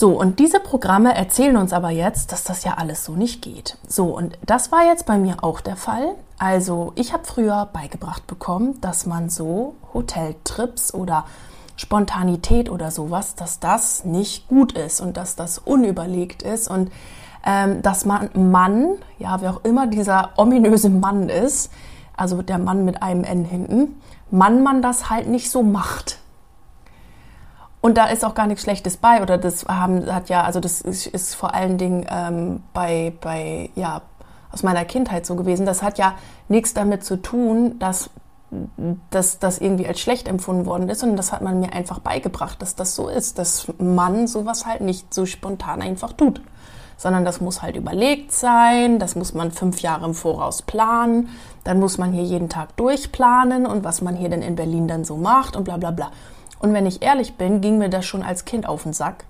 So, 0.00 0.18
und 0.18 0.38
diese 0.38 0.60
Programme 0.60 1.14
erzählen 1.14 1.58
uns 1.58 1.74
aber 1.74 1.90
jetzt, 1.90 2.32
dass 2.32 2.42
das 2.42 2.64
ja 2.64 2.78
alles 2.78 3.04
so 3.04 3.16
nicht 3.16 3.42
geht. 3.42 3.76
So, 3.86 4.16
und 4.16 4.38
das 4.46 4.72
war 4.72 4.86
jetzt 4.86 5.04
bei 5.04 5.18
mir 5.18 5.44
auch 5.44 5.60
der 5.60 5.76
Fall. 5.76 6.14
Also, 6.38 6.92
ich 6.94 7.12
habe 7.12 7.26
früher 7.26 7.68
beigebracht 7.70 8.26
bekommen, 8.26 8.80
dass 8.80 9.04
man 9.04 9.28
so 9.28 9.74
Hoteltrips 9.92 10.94
oder 10.94 11.26
Spontanität 11.76 12.70
oder 12.70 12.90
sowas, 12.90 13.34
dass 13.34 13.60
das 13.60 14.06
nicht 14.06 14.48
gut 14.48 14.72
ist 14.72 15.02
und 15.02 15.18
dass 15.18 15.36
das 15.36 15.58
unüberlegt 15.58 16.42
ist 16.44 16.70
und 16.70 16.90
ähm, 17.44 17.82
dass 17.82 18.06
man 18.06 18.30
Mann, 18.32 18.94
ja, 19.18 19.42
wer 19.42 19.50
auch 19.50 19.64
immer 19.64 19.86
dieser 19.86 20.30
ominöse 20.38 20.88
Mann 20.88 21.28
ist, 21.28 21.70
also 22.16 22.40
der 22.40 22.56
Mann 22.56 22.86
mit 22.86 23.02
einem 23.02 23.22
N 23.22 23.44
hinten, 23.44 24.00
Mann 24.30 24.62
man 24.62 24.80
das 24.80 25.10
halt 25.10 25.28
nicht 25.28 25.50
so 25.50 25.62
macht. 25.62 26.20
Und 27.80 27.96
da 27.96 28.06
ist 28.06 28.24
auch 28.24 28.34
gar 28.34 28.46
nichts 28.46 28.62
Schlechtes 28.62 28.96
bei. 28.96 29.22
Oder 29.22 29.38
das 29.38 29.64
haben, 29.66 30.12
hat 30.12 30.28
ja, 30.28 30.42
also 30.42 30.60
das 30.60 30.80
ist, 30.80 31.06
ist 31.06 31.34
vor 31.34 31.54
allen 31.54 31.78
Dingen 31.78 32.06
ähm, 32.10 32.62
bei, 32.74 33.12
bei, 33.20 33.70
ja, 33.74 34.02
aus 34.52 34.62
meiner 34.62 34.84
Kindheit 34.84 35.24
so 35.24 35.36
gewesen. 35.36 35.64
Das 35.64 35.82
hat 35.82 35.98
ja 35.98 36.14
nichts 36.48 36.74
damit 36.74 37.04
zu 37.04 37.22
tun, 37.22 37.78
dass 37.78 38.10
dass 39.10 39.38
das 39.38 39.58
irgendwie 39.58 39.86
als 39.86 40.00
schlecht 40.00 40.26
empfunden 40.26 40.66
worden 40.66 40.88
ist 40.88 41.02
und 41.02 41.16
das 41.16 41.32
hat 41.32 41.40
man 41.40 41.60
mir 41.60 41.72
einfach 41.72 42.00
beigebracht, 42.00 42.60
dass 42.60 42.74
das 42.74 42.96
so 42.96 43.08
ist, 43.08 43.38
dass 43.38 43.68
man 43.78 44.26
sowas 44.26 44.66
halt 44.66 44.80
nicht 44.80 45.14
so 45.14 45.24
spontan 45.24 45.82
einfach 45.82 46.12
tut, 46.12 46.40
sondern 46.96 47.24
das 47.24 47.40
muss 47.40 47.62
halt 47.62 47.76
überlegt 47.76 48.32
sein, 48.32 48.98
das 48.98 49.14
muss 49.14 49.34
man 49.34 49.52
fünf 49.52 49.80
Jahre 49.82 50.06
im 50.06 50.14
Voraus 50.14 50.62
planen, 50.62 51.28
dann 51.62 51.78
muss 51.78 51.96
man 51.96 52.12
hier 52.12 52.24
jeden 52.24 52.48
Tag 52.48 52.76
durchplanen 52.76 53.66
und 53.66 53.84
was 53.84 54.02
man 54.02 54.16
hier 54.16 54.28
denn 54.28 54.42
in 54.42 54.56
Berlin 54.56 54.88
dann 54.88 55.04
so 55.04 55.16
macht 55.16 55.54
und 55.54 55.62
bla 55.62 55.76
bla 55.76 55.92
bla. 55.92 56.10
Und 56.60 56.72
wenn 56.72 56.86
ich 56.86 57.02
ehrlich 57.02 57.34
bin, 57.34 57.60
ging 57.60 57.78
mir 57.78 57.88
das 57.88 58.06
schon 58.06 58.22
als 58.22 58.44
Kind 58.44 58.68
auf 58.68 58.84
den 58.84 58.92
Sack. 58.92 59.24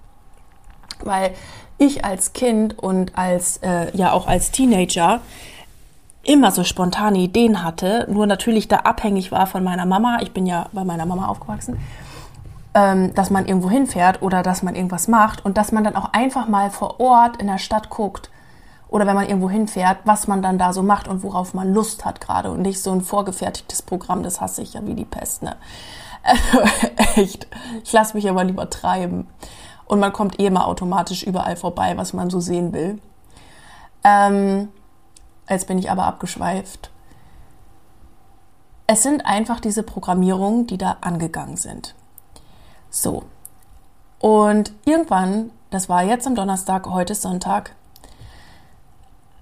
Weil 1.03 1.33
ich 1.79 2.05
als 2.05 2.35
Kind 2.35 2.79
und 2.79 3.17
als, 3.17 3.57
äh, 3.59 3.97
ja 3.97 4.13
auch 4.13 4.27
als 4.27 4.51
Teenager 4.51 5.21
immer 6.23 6.51
so 6.51 6.65
spontane 6.65 7.19
Ideen 7.19 7.65
hatte, 7.65 8.07
nur 8.11 8.27
natürlich 8.27 8.69
da 8.69 8.81
abhängig 8.81 9.33
war 9.33 9.47
von 9.47 9.65
meiner 9.65 9.87
Mama. 9.87 10.19
Ich 10.21 10.33
bin 10.33 10.45
ja 10.45 10.67
bei 10.73 10.85
meiner 10.85 11.07
Mama 11.07 11.29
aufgewachsen. 11.29 11.79
Ähm, 12.73 13.15
dass 13.15 13.31
man 13.31 13.47
irgendwo 13.47 13.71
hinfährt 13.71 14.23
oder 14.23 14.43
dass 14.45 14.63
man 14.63 14.77
irgendwas 14.77 15.09
macht 15.09 15.45
und 15.45 15.57
dass 15.57 15.73
man 15.73 15.83
dann 15.83 15.97
auch 15.97 16.13
einfach 16.13 16.47
mal 16.47 16.71
vor 16.71 17.01
Ort 17.01 17.39
in 17.39 17.49
der 17.49 17.59
Stadt 17.59 17.91
guckt 17.91 18.31
oder 18.91 19.07
wenn 19.07 19.17
man 19.17 19.27
irgendwo 19.27 19.51
hinfährt, 19.51 19.99
was 20.05 20.29
man 20.29 20.41
dann 20.41 20.59
da 20.59 20.73
so 20.73 20.83
macht 20.83 21.09
und 21.09 21.25
worauf 21.25 21.53
man 21.53 21.73
Lust 21.73 22.05
hat 22.05 22.21
gerade 22.21 22.51
und 22.51 22.63
nicht 22.63 22.81
so 22.81 22.93
ein 22.93 23.01
vorgefertigtes 23.01 23.83
Programm, 23.83 24.23
das 24.23 24.41
hasse 24.41 24.63
ich 24.63 24.75
ja 24.75 24.87
wie 24.87 24.95
die 24.95 25.05
Pest. 25.05 25.43
Ne? 25.43 25.57
Also 26.23 26.61
echt, 27.17 27.47
ich 27.83 27.93
lasse 27.93 28.15
mich 28.15 28.29
aber 28.29 28.45
lieber 28.45 28.69
treiben. 28.71 29.27
Und 29.87 30.00
man 30.00 30.12
kommt 30.12 30.39
eh 30.39 30.50
mal 30.50 30.65
automatisch 30.65 31.23
überall 31.23 31.57
vorbei, 31.57 31.97
was 31.97 32.12
man 32.12 32.31
so 32.31 32.41
sehen 32.41 32.73
will. 32.73 33.00
Ähm, 34.05 34.69
jetzt 35.49 35.67
bin 35.67 35.79
ich 35.79 35.91
aber 35.91 36.05
abgeschweift. 36.05 36.91
Es 38.87 39.03
sind 39.03 39.25
einfach 39.25 39.61
diese 39.61 39.83
Programmierungen, 39.83 40.67
die 40.67 40.79
da 40.79 40.99
angegangen 41.00 41.57
sind. 41.57 41.95
So. 42.89 43.25
Und 44.19 44.73
irgendwann, 44.85 45.50
das 45.71 45.89
war 45.89 46.03
jetzt 46.03 46.27
am 46.27 46.35
Donnerstag, 46.35 46.87
heute 46.87 47.12
ist 47.12 47.23
Sonntag, 47.23 47.75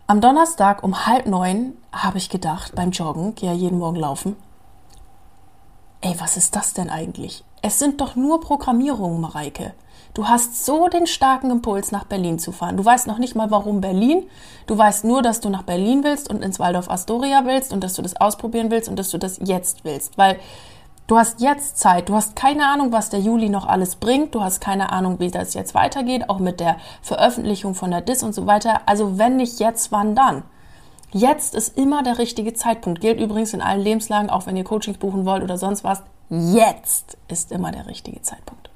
am 0.07 0.23
Donnerstag 0.23 0.83
um 0.83 1.07
halb 1.07 1.27
neun 1.27 1.75
habe 1.93 2.17
ich 2.17 2.31
gedacht, 2.31 2.75
beim 2.75 2.93
Joggen, 2.93 3.35
gehe 3.35 3.51
ja 3.51 3.55
jeden 3.55 3.79
Morgen 3.79 3.97
laufen, 3.97 4.37
ey, 6.01 6.15
was 6.19 6.37
ist 6.37 6.57
das 6.57 6.75
denn 6.75 6.91
eigentlich? 6.91 7.45
Es 7.63 7.79
sind 7.79 8.01
doch 8.01 8.17
nur 8.17 8.41
Programmierungen, 8.41 9.21
Mareike. 9.21 9.75
Du 10.15 10.27
hast 10.27 10.65
so 10.65 10.89
den 10.89 11.07
starken 11.07 11.51
Impuls, 11.51 11.93
nach 11.93 12.05
Berlin 12.05 12.39
zu 12.39 12.51
fahren. 12.51 12.77
Du 12.77 12.85
weißt 12.85 13.07
noch 13.07 13.19
nicht 13.19 13.37
mal, 13.37 13.51
warum 13.51 13.81
Berlin. 13.81 14.27
Du 14.67 14.77
weißt 14.77 15.05
nur, 15.05 15.23
dass 15.23 15.41
du 15.41 15.49
nach 15.49 15.63
Berlin 15.63 16.03
willst 16.03 16.29
und 16.29 16.43
ins 16.43 16.59
Waldorf 16.59 16.91
Astoria 16.91 17.45
willst 17.45 17.73
und 17.73 17.85
dass 17.85 17.95
du 17.95 18.03
das 18.03 18.17
ausprobieren 18.17 18.71
willst 18.71 18.89
und 18.89 18.99
dass 18.99 19.11
du 19.11 19.19
das 19.19 19.39
jetzt 19.43 19.85
willst. 19.85 20.19
Weil 20.19 20.39
Du 21.09 21.17
hast 21.17 21.41
jetzt 21.41 21.79
Zeit. 21.79 22.11
Du 22.11 22.15
hast 22.15 22.37
keine 22.37 22.67
Ahnung, 22.67 22.93
was 22.93 23.09
der 23.09 23.21
Juli 23.21 23.49
noch 23.49 23.67
alles 23.67 23.97
bringt. 23.97 24.35
Du 24.35 24.43
hast 24.43 24.61
keine 24.61 24.93
Ahnung, 24.93 25.21
wie 25.21 25.31
das 25.31 25.55
jetzt 25.55 25.75
weitergeht, 25.75 26.29
auch 26.29 26.39
mit 26.39 26.61
der 26.61 26.77
Veröffentlichung 27.01 27.75
von 27.75 27.91
der 27.91 28.03
DIS 28.03 28.23
und 28.23 28.35
so 28.35 28.47
weiter. 28.47 28.83
Also 28.85 29.17
wenn 29.17 29.37
nicht 29.37 29.59
jetzt, 29.59 29.91
wann 29.91 30.15
dann? 30.15 30.43
Jetzt 31.13 31.55
ist 31.55 31.77
immer 31.79 32.03
der 32.03 32.19
richtige 32.19 32.53
Zeitpunkt. 32.53 33.01
Gilt 33.01 33.21
übrigens 33.21 33.55
in 33.55 33.63
allen 33.63 33.81
Lebenslagen, 33.81 34.31
auch 34.31 34.47
wenn 34.47 34.57
ihr 34.57 34.65
Coachings 34.65 34.99
buchen 34.99 35.25
wollt 35.25 35.43
oder 35.43 35.57
sonst 35.57 35.85
was. 35.85 36.03
Jetzt 36.29 37.17
ist 37.29 37.53
immer 37.53 37.73
der 37.73 37.87
richtige 37.87 38.21
Zeitpunkt. 38.21 38.69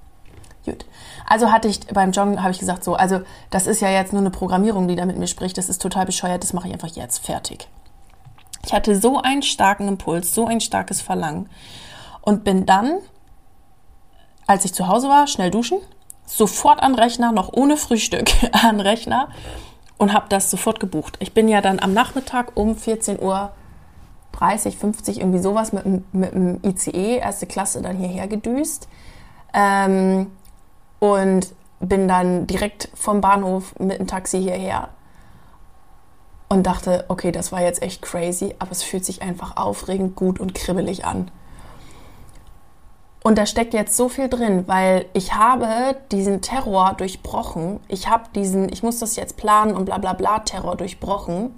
Gut. 0.65 0.87
Also 1.29 1.51
hatte 1.51 1.69
ich 1.69 1.81
beim 1.89 2.13
Joggen, 2.13 2.41
habe 2.43 2.53
ich 2.53 2.59
gesagt, 2.59 2.85
so, 2.85 2.95
also 2.95 3.21
das 3.51 3.67
ist 3.67 3.81
ja 3.81 3.91
jetzt 3.91 4.13
nur 4.13 4.23
eine 4.23 4.31
Programmierung, 4.31 4.89
die 4.89 4.97
da 4.97 5.05
mit 5.05 5.19
mir 5.19 5.27
spricht. 5.27 5.59
Das 5.59 5.69
ist 5.69 5.83
total 5.83 6.07
bescheuert. 6.07 6.43
Das 6.43 6.53
mache 6.53 6.69
ich 6.69 6.73
einfach 6.73 6.89
jetzt. 6.89 7.25
Fertig. 7.25 7.69
Ich 8.65 8.73
hatte 8.73 8.99
so 8.99 9.21
einen 9.21 9.43
starken 9.43 9.89
Impuls, 9.89 10.35
so 10.35 10.47
ein 10.47 10.61
starkes 10.61 11.03
Verlangen 11.03 11.51
und 12.21 12.45
bin 12.45 12.65
dann, 12.65 12.99
als 14.47 14.65
ich 14.65 14.73
zu 14.73 14.87
Hause 14.87 15.09
war, 15.09 15.27
schnell 15.27 15.51
duschen, 15.51 15.79
sofort 16.25 16.81
an 16.81 16.95
Rechner, 16.95 17.33
noch 17.33 17.53
ohne 17.53 17.77
Frühstück 17.77 18.31
an 18.53 18.81
Rechner 18.81 19.29
und 20.03 20.13
habe 20.13 20.27
das 20.29 20.51
sofort 20.51 20.81
gebucht. 20.81 21.17
Ich 21.21 21.33
bin 21.33 21.47
ja 21.47 21.61
dann 21.61 21.79
am 21.79 21.93
Nachmittag 21.95 22.57
um 22.57 22.75
14 22.75 23.23
Uhr 23.23 23.53
30, 24.33 24.77
50, 24.77 25.21
irgendwie 25.21 25.39
sowas 25.39 25.73
mit, 25.73 25.85
mit 26.13 26.35
dem 26.35 26.59
ICE, 26.65 27.19
erste 27.19 27.47
Klasse, 27.47 27.83
dann 27.83 27.97
hierher 27.97 28.27
gedüst. 28.27 28.89
Ähm, 29.55 30.27
und 30.99 31.55
bin 31.79 32.09
dann 32.09 32.49
direkt 32.49 32.89
vom 32.95 33.21
Bahnhof 33.21 33.79
mit 33.79 34.01
dem 34.01 34.09
Taxi 34.09 34.43
hierher 34.43 34.89
und 36.49 36.67
dachte, 36.67 37.05
okay, 37.07 37.31
das 37.31 37.53
war 37.53 37.63
jetzt 37.63 37.81
echt 37.81 38.03
crazy, 38.03 38.57
aber 38.59 38.73
es 38.73 38.83
fühlt 38.83 39.05
sich 39.05 39.23
einfach 39.23 39.57
aufregend, 39.57 40.17
gut 40.17 40.41
und 40.41 40.53
kribbelig 40.53 41.05
an. 41.05 41.31
Und 43.23 43.39
da 43.39 43.47
steckt 43.47 43.73
jetzt 43.73 43.97
so 43.97 44.09
viel 44.09 44.29
drin, 44.29 44.65
weil 44.67 45.07
ich 45.13 45.35
habe 45.35 45.97
diesen 46.11 46.41
Terror 46.43 46.95
durchbrochen. 46.97 47.79
Ich 47.87 48.09
habe 48.09 48.25
diesen, 48.35 48.73
ich 48.73 48.83
muss 48.83 48.99
das 48.99 49.15
jetzt 49.15 49.37
planen 49.37 49.77
und 49.77 49.85
bla 49.85 49.99
bla 49.99 50.13
bla 50.13 50.41
Terror 50.41 50.77
durchbrochen 50.77 51.55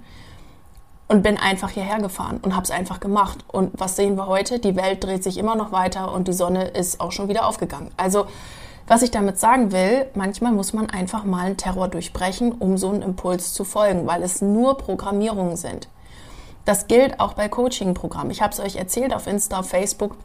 und 1.07 1.23
bin 1.23 1.37
einfach 1.37 1.69
hierher 1.71 1.99
gefahren 1.99 2.39
und 2.41 2.55
habe 2.55 2.63
es 2.63 2.71
einfach 2.71 2.99
gemacht. 2.99 3.43
Und 3.47 3.71
was 3.79 3.95
sehen 3.95 4.15
wir 4.15 4.27
heute? 4.27 4.59
Die 4.59 4.75
Welt 4.75 5.03
dreht 5.03 5.23
sich 5.23 5.37
immer 5.37 5.55
noch 5.55 5.71
weiter 5.71 6.13
und 6.13 6.27
die 6.27 6.33
Sonne 6.33 6.67
ist 6.67 6.99
auch 6.99 7.11
schon 7.11 7.29
wieder 7.29 7.47
aufgegangen. 7.47 7.89
Also 7.97 8.27
was 8.87 9.01
ich 9.01 9.09
damit 9.09 9.39
sagen 9.39 9.71
will, 9.71 10.05
manchmal 10.13 10.51
muss 10.51 10.71
man 10.71 10.91
einfach 10.91 11.23
mal 11.23 11.47
einen 11.47 11.57
Terror 11.57 11.87
durchbrechen, 11.87 12.51
um 12.51 12.77
so 12.77 12.89
einen 12.89 13.01
Impuls 13.01 13.53
zu 13.53 13.63
folgen, 13.63 14.05
weil 14.05 14.21
es 14.21 14.43
nur 14.43 14.77
Programmierungen 14.77 15.57
sind. 15.57 15.87
Das 16.65 16.85
gilt 16.85 17.19
auch 17.19 17.33
bei 17.33 17.49
Coaching-Programmen. 17.49 18.29
Ich 18.29 18.43
habe 18.43 18.53
es 18.53 18.59
euch 18.59 18.75
erzählt 18.75 19.13
auf 19.13 19.25
Insta, 19.25 19.63
Facebook 19.63 20.15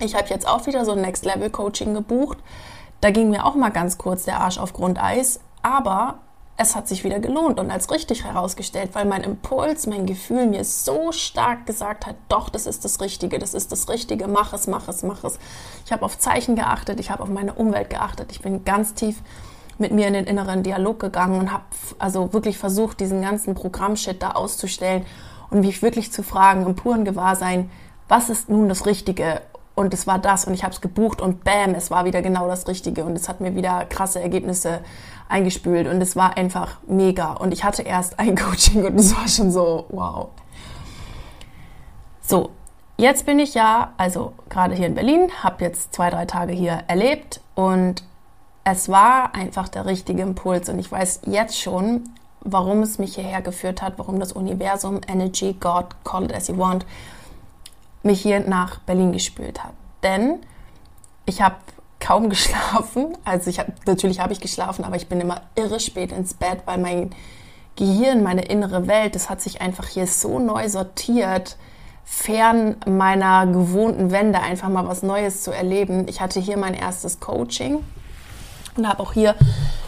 ich 0.00 0.14
habe 0.14 0.28
jetzt 0.28 0.48
auch 0.48 0.66
wieder 0.66 0.84
so 0.84 0.92
ein 0.92 1.00
Next 1.00 1.24
Level 1.24 1.50
Coaching 1.50 1.94
gebucht. 1.94 2.38
Da 3.00 3.10
ging 3.10 3.30
mir 3.30 3.44
auch 3.44 3.54
mal 3.54 3.70
ganz 3.70 3.98
kurz 3.98 4.24
der 4.24 4.40
Arsch 4.40 4.58
auf 4.58 4.72
Grundeis, 4.72 5.40
aber 5.62 6.18
es 6.56 6.76
hat 6.76 6.86
sich 6.86 7.02
wieder 7.02 7.18
gelohnt 7.18 7.58
und 7.58 7.70
als 7.70 7.90
richtig 7.90 8.24
herausgestellt, 8.24 8.90
weil 8.92 9.06
mein 9.06 9.24
Impuls, 9.24 9.86
mein 9.86 10.06
Gefühl 10.06 10.46
mir 10.46 10.64
so 10.64 11.10
stark 11.10 11.66
gesagt 11.66 12.06
hat, 12.06 12.14
doch, 12.28 12.48
das 12.48 12.66
ist 12.66 12.84
das 12.84 13.00
Richtige, 13.00 13.40
das 13.40 13.54
ist 13.54 13.72
das 13.72 13.88
Richtige, 13.88 14.28
mach 14.28 14.52
es, 14.52 14.68
mach 14.68 14.86
es, 14.86 15.02
mach 15.02 15.24
es. 15.24 15.38
Ich 15.84 15.92
habe 15.92 16.04
auf 16.04 16.16
Zeichen 16.18 16.54
geachtet, 16.54 17.00
ich 17.00 17.10
habe 17.10 17.24
auf 17.24 17.28
meine 17.28 17.54
Umwelt 17.54 17.90
geachtet, 17.90 18.30
ich 18.30 18.40
bin 18.40 18.64
ganz 18.64 18.94
tief 18.94 19.20
mit 19.78 19.90
mir 19.90 20.06
in 20.06 20.14
den 20.14 20.26
inneren 20.26 20.62
Dialog 20.62 21.00
gegangen 21.00 21.40
und 21.40 21.52
habe 21.52 21.64
also 21.98 22.32
wirklich 22.32 22.56
versucht, 22.56 23.00
diesen 23.00 23.20
ganzen 23.20 23.56
Programmshit 23.56 24.22
da 24.22 24.30
auszustellen 24.30 25.04
und 25.50 25.60
mich 25.60 25.82
wirklich 25.82 26.12
zu 26.12 26.22
fragen 26.22 26.64
im 26.64 26.76
puren 26.76 27.04
Gewahrsein, 27.04 27.68
was 28.06 28.30
ist 28.30 28.48
nun 28.48 28.68
das 28.68 28.86
Richtige 28.86 29.40
und 29.74 29.92
es 29.92 30.06
war 30.06 30.18
das 30.18 30.44
und 30.44 30.54
ich 30.54 30.62
habe 30.62 30.72
es 30.72 30.80
gebucht 30.80 31.20
und 31.20 31.42
bam, 31.44 31.74
es 31.74 31.90
war 31.90 32.04
wieder 32.04 32.22
genau 32.22 32.46
das 32.46 32.68
Richtige 32.68 33.04
und 33.04 33.16
es 33.16 33.28
hat 33.28 33.40
mir 33.40 33.56
wieder 33.56 33.84
krasse 33.86 34.20
Ergebnisse 34.20 34.80
eingespült 35.28 35.88
und 35.88 36.00
es 36.00 36.14
war 36.14 36.36
einfach 36.36 36.78
mega. 36.86 37.32
Und 37.32 37.52
ich 37.52 37.64
hatte 37.64 37.82
erst 37.82 38.18
ein 38.18 38.36
Coaching 38.36 38.84
und 38.84 38.98
es 38.98 39.16
war 39.16 39.28
schon 39.28 39.50
so, 39.50 39.86
wow. 39.88 40.28
So, 42.22 42.50
jetzt 42.96 43.26
bin 43.26 43.38
ich 43.38 43.54
ja, 43.54 43.92
also 43.96 44.32
gerade 44.48 44.74
hier 44.74 44.86
in 44.86 44.94
Berlin, 44.94 45.30
habe 45.42 45.64
jetzt 45.64 45.92
zwei, 45.92 46.08
drei 46.10 46.24
Tage 46.24 46.52
hier 46.52 46.84
erlebt 46.86 47.40
und 47.54 48.04
es 48.64 48.88
war 48.88 49.34
einfach 49.34 49.68
der 49.68 49.84
richtige 49.86 50.22
Impuls 50.22 50.68
und 50.68 50.78
ich 50.78 50.90
weiß 50.90 51.22
jetzt 51.26 51.60
schon, 51.60 52.04
warum 52.40 52.82
es 52.82 52.98
mich 52.98 53.16
hierher 53.16 53.42
geführt 53.42 53.82
hat, 53.82 53.94
warum 53.98 54.20
das 54.20 54.32
Universum, 54.32 55.00
Energy, 55.06 55.54
God, 55.58 55.86
call 56.04 56.24
it 56.24 56.34
as 56.34 56.48
you 56.48 56.56
want, 56.56 56.86
mich 58.04 58.20
hier 58.20 58.40
nach 58.40 58.78
Berlin 58.80 59.12
gespült 59.12 59.62
hat. 59.62 59.72
Denn 60.02 60.40
ich 61.26 61.40
habe 61.40 61.56
kaum 62.00 62.28
geschlafen. 62.30 63.16
Also 63.24 63.50
ich 63.50 63.58
hab, 63.58 63.86
natürlich 63.86 64.20
habe 64.20 64.32
ich 64.32 64.40
geschlafen, 64.40 64.84
aber 64.84 64.96
ich 64.96 65.08
bin 65.08 65.20
immer 65.20 65.42
irre 65.54 65.80
spät 65.80 66.12
ins 66.12 66.34
Bett, 66.34 66.62
weil 66.66 66.78
mein 66.78 67.10
Gehirn, 67.76 68.22
meine 68.22 68.42
innere 68.42 68.86
Welt, 68.86 69.14
das 69.14 69.28
hat 69.28 69.40
sich 69.40 69.60
einfach 69.60 69.86
hier 69.88 70.06
so 70.06 70.38
neu 70.38 70.68
sortiert, 70.68 71.56
fern 72.04 72.76
meiner 72.86 73.46
gewohnten 73.46 74.12
Wände, 74.12 74.38
einfach 74.38 74.68
mal 74.68 74.86
was 74.86 75.02
Neues 75.02 75.42
zu 75.42 75.50
erleben. 75.50 76.06
Ich 76.06 76.20
hatte 76.20 76.38
hier 76.38 76.56
mein 76.56 76.74
erstes 76.74 77.18
Coaching 77.18 77.82
und 78.76 78.88
habe 78.88 79.02
auch 79.02 79.12
hier 79.12 79.34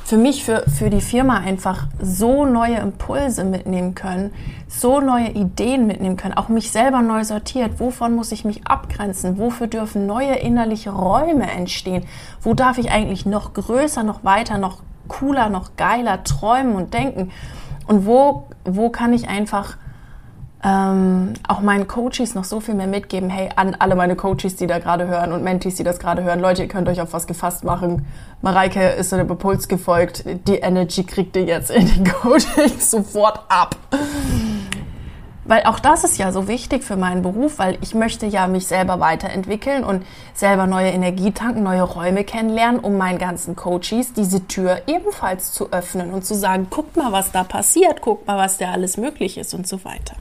für 0.07 0.17
mich, 0.17 0.45
für, 0.45 0.63
für 0.71 0.89
die 0.89 1.01
Firma 1.01 1.39
einfach 1.39 1.89
so 2.01 2.47
neue 2.47 2.77
Impulse 2.77 3.43
mitnehmen 3.43 3.97
können, 3.97 4.33
so 4.69 5.01
neue 5.01 5.31
Ideen 5.31 5.89
mitnehmen 5.89 6.17
können, 6.17 6.35
auch 6.35 6.49
mich 6.49 6.71
selber 6.71 7.03
neu 7.03 7.25
sortiert. 7.25 7.81
Wovon 7.81 8.15
muss 8.15 8.31
ich 8.31 8.45
mich 8.45 8.69
abgrenzen? 8.69 9.37
Wofür 9.37 9.67
dürfen 9.67 10.07
neue 10.07 10.37
innerliche 10.37 10.91
Räume 10.91 11.51
entstehen? 11.51 12.05
Wo 12.41 12.55
darf 12.55 12.79
ich 12.79 12.93
eigentlich 12.93 13.27
noch 13.27 13.53
größer, 13.53 14.05
noch 14.05 14.23
weiter, 14.23 14.59
noch 14.59 14.79
cooler, 15.09 15.49
noch 15.49 15.71
geiler 15.77 16.23
träumen 16.23 16.77
und 16.77 16.95
denken? 16.95 17.33
Und 17.89 18.07
wo, 18.07 18.47
wo 18.65 18.91
kann 18.91 19.13
ich 19.13 19.29
einfach 19.29 19.77
ähm, 20.66 21.35
auch 21.46 21.61
meinen 21.61 21.87
Coaches 21.87 22.35
noch 22.35 22.42
so 22.42 22.58
viel 22.58 22.75
mehr 22.75 22.88
mitgeben. 22.88 23.30
Hey, 23.30 23.50
an 23.54 23.76
alle 23.78 23.94
meine 23.94 24.16
Coaches, 24.16 24.56
die 24.56 24.66
da 24.66 24.80
gerade 24.80 25.06
hören 25.06 25.30
und 25.30 25.44
Mentees, 25.44 25.76
die 25.76 25.85
das 25.85 26.00
gerade 26.00 26.25
hören, 26.25 26.40
Leute, 26.40 26.62
ihr 26.62 26.68
könnt 26.68 26.88
euch 26.88 27.00
auf 27.00 27.12
was 27.12 27.28
gefasst 27.28 27.62
machen. 27.62 28.04
Mareike 28.42 28.80
ist 28.80 29.11
so 29.11 29.16
einem 29.16 29.30
Impuls 29.30 29.68
gefolgt. 29.68 30.25
Die 30.49 30.56
Energy 30.56 31.04
kriegt 31.04 31.37
ihr 31.37 31.44
jetzt 31.44 31.70
in 31.70 31.87
den 31.87 32.04
Coachings 32.12 32.90
sofort 32.90 33.42
ab. 33.49 33.76
Weil 35.44 35.62
auch 35.66 35.78
das 35.78 36.02
ist 36.02 36.18
ja 36.18 36.32
so 36.32 36.49
wichtig 36.49 36.82
für 36.82 36.96
meinen 36.96 37.23
Beruf, 37.23 37.61
weil 37.61 37.78
ich 37.80 37.94
möchte 37.94 38.26
ja 38.26 38.49
mich 38.49 38.66
selber 38.66 38.99
weiterentwickeln 38.99 39.85
und 39.85 40.04
selber 40.35 40.66
neue 40.66 40.88
Energie 40.88 41.30
tanken, 41.30 41.62
neue 41.62 41.82
Räume 41.82 42.25
kennenlernen, 42.25 42.80
um 42.80 42.99
meinen 42.99 43.20
ganzen 43.20 43.54
Coaches 43.54 44.14
diese 44.14 44.49
Tür 44.49 44.82
ebenfalls 44.88 45.52
zu 45.52 45.70
öffnen 45.70 46.12
und 46.12 46.26
zu 46.26 46.35
sagen, 46.35 46.66
guckt 46.68 46.96
mal, 46.96 47.12
was 47.12 47.30
da 47.30 47.44
passiert, 47.44 48.00
guckt 48.00 48.26
mal, 48.26 48.37
was 48.37 48.58
da 48.58 48.73
alles 48.73 48.96
möglich 48.96 49.38
ist 49.38 49.54
und 49.54 49.68
so 49.68 49.85
weiter. 49.85 50.16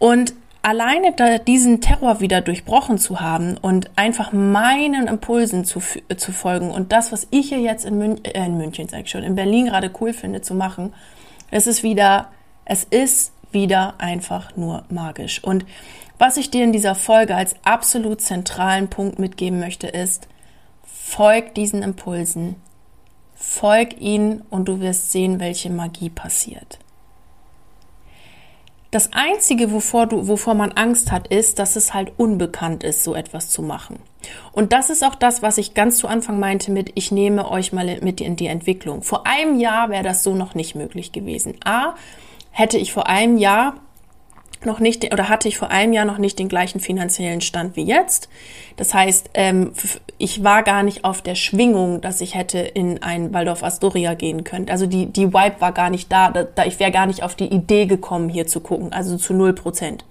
Und 0.00 0.32
alleine 0.62 1.12
da 1.12 1.38
diesen 1.38 1.80
Terror 1.80 2.20
wieder 2.20 2.40
durchbrochen 2.40 2.98
zu 2.98 3.20
haben 3.20 3.56
und 3.58 3.90
einfach 3.96 4.32
meinen 4.32 5.06
Impulsen 5.06 5.64
zu, 5.64 5.80
zu 6.16 6.32
folgen 6.32 6.70
und 6.70 6.90
das, 6.90 7.12
was 7.12 7.26
ich 7.30 7.50
hier 7.50 7.60
jetzt 7.60 7.84
in, 7.84 7.98
Mün 7.98 8.24
äh, 8.24 8.44
in 8.44 8.56
München, 8.56 8.88
sag 8.88 9.02
ich 9.02 9.10
schon, 9.10 9.22
in 9.22 9.36
Berlin 9.36 9.66
gerade 9.66 9.90
cool 10.00 10.12
finde 10.12 10.42
zu 10.42 10.54
machen, 10.54 10.92
es 11.50 11.66
ist 11.66 11.82
wieder, 11.82 12.30
es 12.64 12.84
ist 12.84 13.32
wieder 13.52 13.94
einfach 13.98 14.56
nur 14.56 14.84
magisch. 14.88 15.44
Und 15.44 15.66
was 16.18 16.36
ich 16.36 16.50
dir 16.50 16.64
in 16.64 16.72
dieser 16.72 16.94
Folge 16.94 17.34
als 17.34 17.54
absolut 17.64 18.20
zentralen 18.20 18.88
Punkt 18.88 19.18
mitgeben 19.18 19.60
möchte, 19.60 19.86
ist, 19.86 20.28
folg 20.82 21.54
diesen 21.54 21.82
Impulsen, 21.82 22.56
folg 23.34 24.00
ihnen 24.00 24.42
und 24.50 24.66
du 24.66 24.80
wirst 24.80 25.12
sehen, 25.12 25.40
welche 25.40 25.70
Magie 25.70 26.10
passiert. 26.10 26.78
Das 28.90 29.12
Einzige, 29.12 29.70
wovor, 29.70 30.06
du, 30.06 30.26
wovor 30.26 30.54
man 30.54 30.72
Angst 30.72 31.12
hat, 31.12 31.28
ist, 31.28 31.60
dass 31.60 31.76
es 31.76 31.94
halt 31.94 32.12
unbekannt 32.16 32.82
ist, 32.82 33.04
so 33.04 33.14
etwas 33.14 33.48
zu 33.48 33.62
machen. 33.62 34.00
Und 34.52 34.72
das 34.72 34.90
ist 34.90 35.04
auch 35.04 35.14
das, 35.14 35.42
was 35.42 35.58
ich 35.58 35.74
ganz 35.74 35.98
zu 35.98 36.08
Anfang 36.08 36.40
meinte 36.40 36.72
mit, 36.72 36.90
ich 36.96 37.12
nehme 37.12 37.48
euch 37.48 37.72
mal 37.72 38.00
mit 38.02 38.20
in 38.20 38.34
die 38.34 38.48
Entwicklung. 38.48 39.02
Vor 39.02 39.26
einem 39.26 39.60
Jahr 39.60 39.90
wäre 39.90 40.02
das 40.02 40.24
so 40.24 40.34
noch 40.34 40.54
nicht 40.54 40.74
möglich 40.74 41.12
gewesen. 41.12 41.54
A, 41.64 41.94
hätte 42.50 42.78
ich 42.78 42.92
vor 42.92 43.06
einem 43.06 43.38
Jahr 43.38 43.74
noch 44.64 44.80
nicht 44.80 45.12
oder 45.12 45.28
hatte 45.28 45.48
ich 45.48 45.56
vor 45.58 45.70
einem 45.70 45.92
Jahr 45.92 46.04
noch 46.04 46.18
nicht 46.18 46.38
den 46.38 46.48
gleichen 46.48 46.80
finanziellen 46.80 47.40
Stand 47.40 47.76
wie 47.76 47.84
jetzt. 47.84 48.28
Das 48.76 48.94
heißt, 48.94 49.30
ähm, 49.34 49.72
ich 50.18 50.44
war 50.44 50.62
gar 50.62 50.82
nicht 50.82 51.04
auf 51.04 51.22
der 51.22 51.34
Schwingung, 51.34 52.00
dass 52.00 52.20
ich 52.20 52.34
hätte 52.34 52.58
in 52.58 53.02
ein 53.02 53.32
Waldorf 53.32 53.62
Astoria 53.62 54.14
gehen 54.14 54.44
können. 54.44 54.68
Also 54.68 54.86
die, 54.86 55.06
die 55.06 55.32
Vibe 55.32 55.60
war 55.60 55.72
gar 55.72 55.90
nicht 55.90 56.12
da. 56.12 56.30
da 56.30 56.64
ich 56.64 56.78
wäre 56.78 56.90
gar 56.90 57.06
nicht 57.06 57.22
auf 57.22 57.34
die 57.34 57.52
Idee 57.52 57.86
gekommen, 57.86 58.28
hier 58.28 58.46
zu 58.46 58.60
gucken. 58.60 58.92
Also 58.92 59.16
zu 59.16 59.34
null 59.34 59.54
Prozent. 59.54 60.04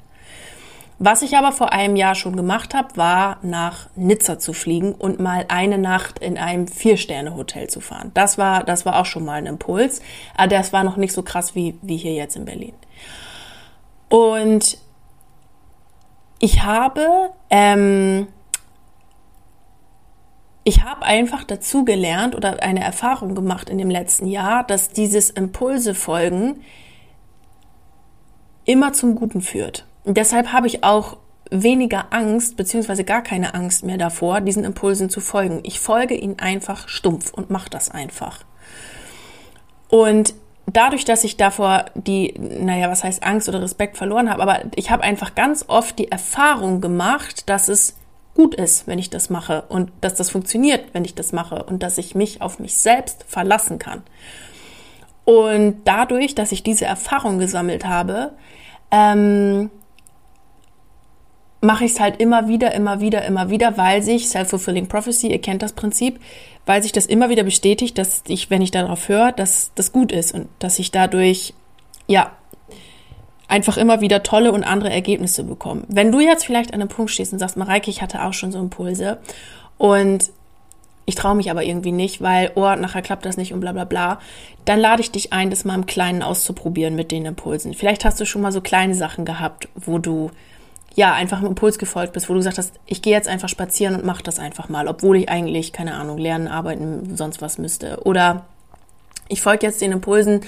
Was 1.01 1.21
ich 1.21 1.37
aber 1.37 1.53
vor 1.53 1.71
einem 1.71 1.95
Jahr 1.95 2.13
schon 2.13 2.35
gemacht 2.35 2.73
habe, 2.73 2.97
war 2.97 3.37
nach 3.41 3.87
Nizza 3.95 4.37
zu 4.37 4.51
fliegen 4.51 4.91
und 4.91 5.17
mal 5.17 5.45
eine 5.47 5.77
Nacht 5.77 6.19
in 6.19 6.37
einem 6.37 6.67
Vier-Sterne-Hotel 6.67 7.69
zu 7.69 7.79
fahren. 7.79 8.11
Das 8.13 8.37
war, 8.37 8.65
das 8.65 8.85
war 8.85 8.99
auch 8.99 9.05
schon 9.05 9.23
mal 9.23 9.35
ein 9.35 9.45
Impuls. 9.45 10.01
Aber 10.35 10.49
das 10.49 10.73
war 10.73 10.83
noch 10.83 10.97
nicht 10.97 11.13
so 11.13 11.23
krass 11.23 11.55
wie, 11.55 11.75
wie 11.81 11.95
hier 11.95 12.13
jetzt 12.15 12.35
in 12.35 12.43
Berlin. 12.43 12.73
Und 14.09 14.77
ich 16.39 16.63
habe, 16.63 17.31
ähm, 17.49 18.27
ich 20.63 20.83
habe 20.83 21.03
einfach 21.03 21.43
dazu 21.43 21.85
gelernt 21.85 22.35
oder 22.35 22.61
eine 22.63 22.83
Erfahrung 22.83 23.35
gemacht 23.35 23.69
in 23.69 23.77
dem 23.77 23.89
letzten 23.89 24.27
Jahr, 24.27 24.63
dass 24.63 24.89
dieses 24.89 25.29
Impulse 25.29 25.93
folgen 25.93 26.61
immer 28.65 28.93
zum 28.93 29.15
Guten 29.15 29.41
führt. 29.41 29.85
Und 30.03 30.17
deshalb 30.17 30.53
habe 30.53 30.67
ich 30.67 30.83
auch 30.83 31.17
weniger 31.51 32.13
Angst, 32.13 32.55
beziehungsweise 32.57 33.03
gar 33.03 33.23
keine 33.23 33.53
Angst 33.53 33.83
mehr 33.83 33.97
davor, 33.97 34.41
diesen 34.41 34.63
Impulsen 34.63 35.09
zu 35.09 35.19
folgen. 35.19 35.61
Ich 35.63 35.79
folge 35.79 36.13
ihnen 36.15 36.39
einfach 36.39 36.87
stumpf 36.87 37.33
und 37.33 37.49
mache 37.49 37.69
das 37.69 37.89
einfach. 37.89 38.45
Und 39.89 40.35
dadurch, 40.75 41.05
dass 41.05 41.23
ich 41.23 41.37
davor 41.37 41.85
die, 41.95 42.33
naja, 42.37 42.89
was 42.89 43.03
heißt 43.03 43.23
Angst 43.23 43.47
oder 43.47 43.61
Respekt 43.61 43.97
verloren 43.97 44.29
habe, 44.29 44.41
aber 44.41 44.61
ich 44.75 44.91
habe 44.91 45.03
einfach 45.03 45.35
ganz 45.35 45.65
oft 45.67 45.97
die 45.99 46.11
Erfahrung 46.11 46.81
gemacht, 46.81 47.49
dass 47.49 47.69
es 47.69 47.95
gut 48.35 48.55
ist, 48.55 48.87
wenn 48.87 48.99
ich 48.99 49.09
das 49.09 49.29
mache 49.29 49.63
und 49.69 49.91
dass 50.01 50.15
das 50.15 50.29
funktioniert, 50.29 50.93
wenn 50.93 51.05
ich 51.05 51.15
das 51.15 51.33
mache 51.33 51.63
und 51.63 51.83
dass 51.83 51.97
ich 51.97 52.15
mich 52.15 52.41
auf 52.41 52.59
mich 52.59 52.77
selbst 52.77 53.25
verlassen 53.27 53.79
kann. 53.79 54.03
Und 55.25 55.81
dadurch, 55.85 56.35
dass 56.35 56.51
ich 56.51 56.63
diese 56.63 56.85
Erfahrung 56.85 57.37
gesammelt 57.37 57.85
habe, 57.85 58.31
ähm, 58.91 59.69
mache 61.61 61.85
ich 61.85 61.91
es 61.91 61.99
halt 61.99 62.19
immer 62.21 62.47
wieder, 62.47 62.73
immer 62.73 62.99
wieder, 63.01 63.25
immer 63.25 63.49
wieder, 63.49 63.77
weil 63.77 64.01
sich 64.01 64.29
Self-Fulfilling 64.29 64.87
Prophecy, 64.87 65.27
ihr 65.27 65.41
kennt 65.41 65.61
das 65.61 65.73
Prinzip, 65.73 66.19
weil 66.65 66.83
sich 66.83 66.91
das 66.91 67.05
immer 67.05 67.29
wieder 67.29 67.43
bestätigt, 67.43 67.97
dass 67.97 68.23
ich, 68.27 68.49
wenn 68.49 68.61
ich 68.61 68.71
darauf 68.71 69.09
höre, 69.09 69.31
dass 69.31 69.71
das 69.75 69.91
gut 69.91 70.11
ist 70.11 70.33
und 70.33 70.47
dass 70.59 70.79
ich 70.79 70.91
dadurch, 70.91 71.53
ja, 72.07 72.31
einfach 73.47 73.77
immer 73.77 73.99
wieder 74.01 74.23
tolle 74.23 74.51
und 74.51 74.63
andere 74.63 74.91
Ergebnisse 74.91 75.43
bekomme. 75.43 75.83
Wenn 75.87 76.11
du 76.11 76.19
jetzt 76.19 76.45
vielleicht 76.45 76.73
an 76.73 76.81
einem 76.81 76.89
Punkt 76.89 77.11
stehst 77.11 77.33
und 77.33 77.39
sagst, 77.39 77.57
Mareike, 77.57 77.89
ich 77.89 78.01
hatte 78.01 78.23
auch 78.23 78.33
schon 78.33 78.51
so 78.51 78.59
Impulse 78.59 79.17
und 79.77 80.29
ich 81.09 81.15
traue 81.15 81.33
mich 81.33 81.49
aber 81.49 81.63
irgendwie 81.63 81.91
nicht, 81.91 82.21
weil, 82.21 82.51
oh, 82.53 82.75
nachher 82.75 83.01
klappt 83.01 83.25
das 83.25 83.35
nicht 83.35 83.51
und 83.51 83.61
bla 83.61 83.71
bla 83.71 83.85
bla, 83.85 84.19
dann 84.65 84.79
lade 84.79 85.01
ich 85.01 85.09
dich 85.09 85.33
ein, 85.33 85.49
das 85.49 85.65
mal 85.65 85.73
im 85.73 85.87
Kleinen 85.87 86.21
auszuprobieren 86.21 86.95
mit 86.95 87.11
den 87.11 87.25
Impulsen. 87.25 87.73
Vielleicht 87.73 88.05
hast 88.05 88.19
du 88.19 88.25
schon 88.25 88.43
mal 88.43 88.51
so 88.51 88.61
kleine 88.61 88.93
Sachen 88.93 89.25
gehabt, 89.25 89.67
wo 89.73 89.97
du 89.97 90.29
ja, 90.95 91.13
einfach 91.13 91.37
einem 91.37 91.47
Impuls 91.47 91.77
gefolgt 91.77 92.13
bist, 92.13 92.29
wo 92.29 92.33
du 92.33 92.39
gesagt 92.39 92.57
hast, 92.57 92.73
ich 92.85 93.01
gehe 93.01 93.13
jetzt 93.13 93.27
einfach 93.27 93.49
spazieren 93.49 93.95
und 93.95 94.05
mach 94.05 94.21
das 94.21 94.39
einfach 94.39 94.69
mal, 94.69 94.87
obwohl 94.87 95.17
ich 95.17 95.29
eigentlich, 95.29 95.71
keine 95.71 95.95
Ahnung, 95.95 96.17
lernen, 96.17 96.47
arbeiten, 96.47 97.15
sonst 97.15 97.41
was 97.41 97.57
müsste. 97.57 98.01
Oder 98.03 98.45
ich 99.27 99.41
folge 99.41 99.67
jetzt 99.67 99.81
den 99.81 99.91
Impulsen 99.91 100.41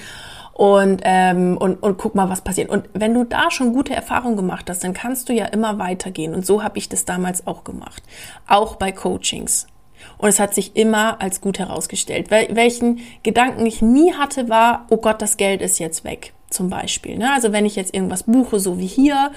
und, 0.52 1.00
ähm, 1.04 1.56
und, 1.56 1.82
und 1.82 1.96
guck 1.96 2.14
mal, 2.14 2.28
was 2.28 2.42
passiert. 2.42 2.68
Und 2.68 2.88
wenn 2.92 3.14
du 3.14 3.24
da 3.24 3.50
schon 3.50 3.72
gute 3.72 3.94
Erfahrungen 3.94 4.36
gemacht 4.36 4.68
hast, 4.68 4.84
dann 4.84 4.92
kannst 4.92 5.28
du 5.28 5.32
ja 5.32 5.46
immer 5.46 5.78
weitergehen. 5.78 6.34
Und 6.34 6.44
so 6.44 6.62
habe 6.62 6.78
ich 6.78 6.88
das 6.88 7.04
damals 7.04 7.46
auch 7.46 7.64
gemacht. 7.64 8.02
Auch 8.46 8.76
bei 8.76 8.92
Coachings. 8.92 9.66
Und 10.18 10.28
es 10.28 10.40
hat 10.40 10.54
sich 10.54 10.76
immer 10.76 11.20
als 11.22 11.40
gut 11.40 11.58
herausgestellt. 11.58 12.30
Wel 12.30 12.48
welchen 12.52 13.00
Gedanken 13.22 13.64
ich 13.66 13.82
nie 13.82 14.12
hatte, 14.12 14.48
war, 14.48 14.86
oh 14.90 14.98
Gott, 14.98 15.22
das 15.22 15.36
Geld 15.36 15.62
ist 15.62 15.78
jetzt 15.78 16.04
weg. 16.04 16.34
Zum 16.52 16.68
Beispiel. 16.68 17.18
Ne? 17.18 17.32
Also 17.32 17.52
wenn 17.52 17.64
ich 17.64 17.76
jetzt 17.76 17.94
irgendwas 17.94 18.24
buche, 18.24 18.60
so 18.60 18.78
wie 18.78 18.86
hier, 18.86 19.30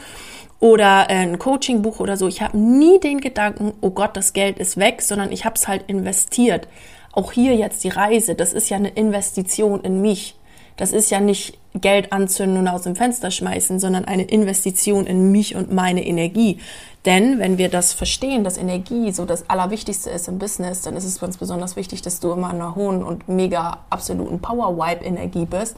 oder 0.59 1.09
äh, 1.09 1.15
ein 1.15 1.39
Coaching-Buch 1.39 1.99
oder 1.99 2.17
so. 2.17 2.27
Ich 2.27 2.41
habe 2.41 2.57
nie 2.57 2.99
den 2.99 3.19
Gedanken, 3.19 3.73
oh 3.81 3.89
Gott, 3.89 4.15
das 4.15 4.33
Geld 4.33 4.57
ist 4.57 4.77
weg, 4.77 5.01
sondern 5.01 5.31
ich 5.31 5.45
habe 5.45 5.55
es 5.55 5.67
halt 5.67 5.83
investiert. 5.87 6.67
Auch 7.11 7.31
hier 7.31 7.55
jetzt 7.55 7.83
die 7.83 7.89
Reise, 7.89 8.35
das 8.35 8.53
ist 8.53 8.69
ja 8.69 8.77
eine 8.77 8.89
Investition 8.89 9.81
in 9.81 10.01
mich. 10.01 10.35
Das 10.77 10.91
ist 10.91 11.09
ja 11.09 11.19
nicht 11.19 11.57
Geld 11.73 12.11
anzünden 12.11 12.57
und 12.57 12.67
aus 12.67 12.83
dem 12.83 12.95
Fenster 12.95 13.31
schmeißen, 13.31 13.79
sondern 13.79 14.05
eine 14.05 14.23
Investition 14.23 15.05
in 15.05 15.31
mich 15.31 15.55
und 15.55 15.71
meine 15.73 16.05
Energie. 16.05 16.59
Denn 17.05 17.39
wenn 17.39 17.57
wir 17.57 17.69
das 17.69 17.93
verstehen, 17.93 18.43
dass 18.43 18.57
Energie 18.57 19.11
so 19.11 19.25
das 19.25 19.49
Allerwichtigste 19.49 20.09
ist 20.09 20.27
im 20.27 20.39
Business, 20.39 20.81
dann 20.81 20.97
ist 20.97 21.05
es 21.05 21.19
ganz 21.19 21.37
besonders 21.37 21.75
wichtig, 21.75 22.01
dass 22.01 22.19
du 22.19 22.31
immer 22.31 22.49
in 22.49 22.55
einer 22.55 22.75
hohen 22.75 23.03
und 23.03 23.29
mega 23.29 23.79
absoluten 23.89 24.39
Power-Wipe-Energie 24.39 25.45
bist. 25.45 25.77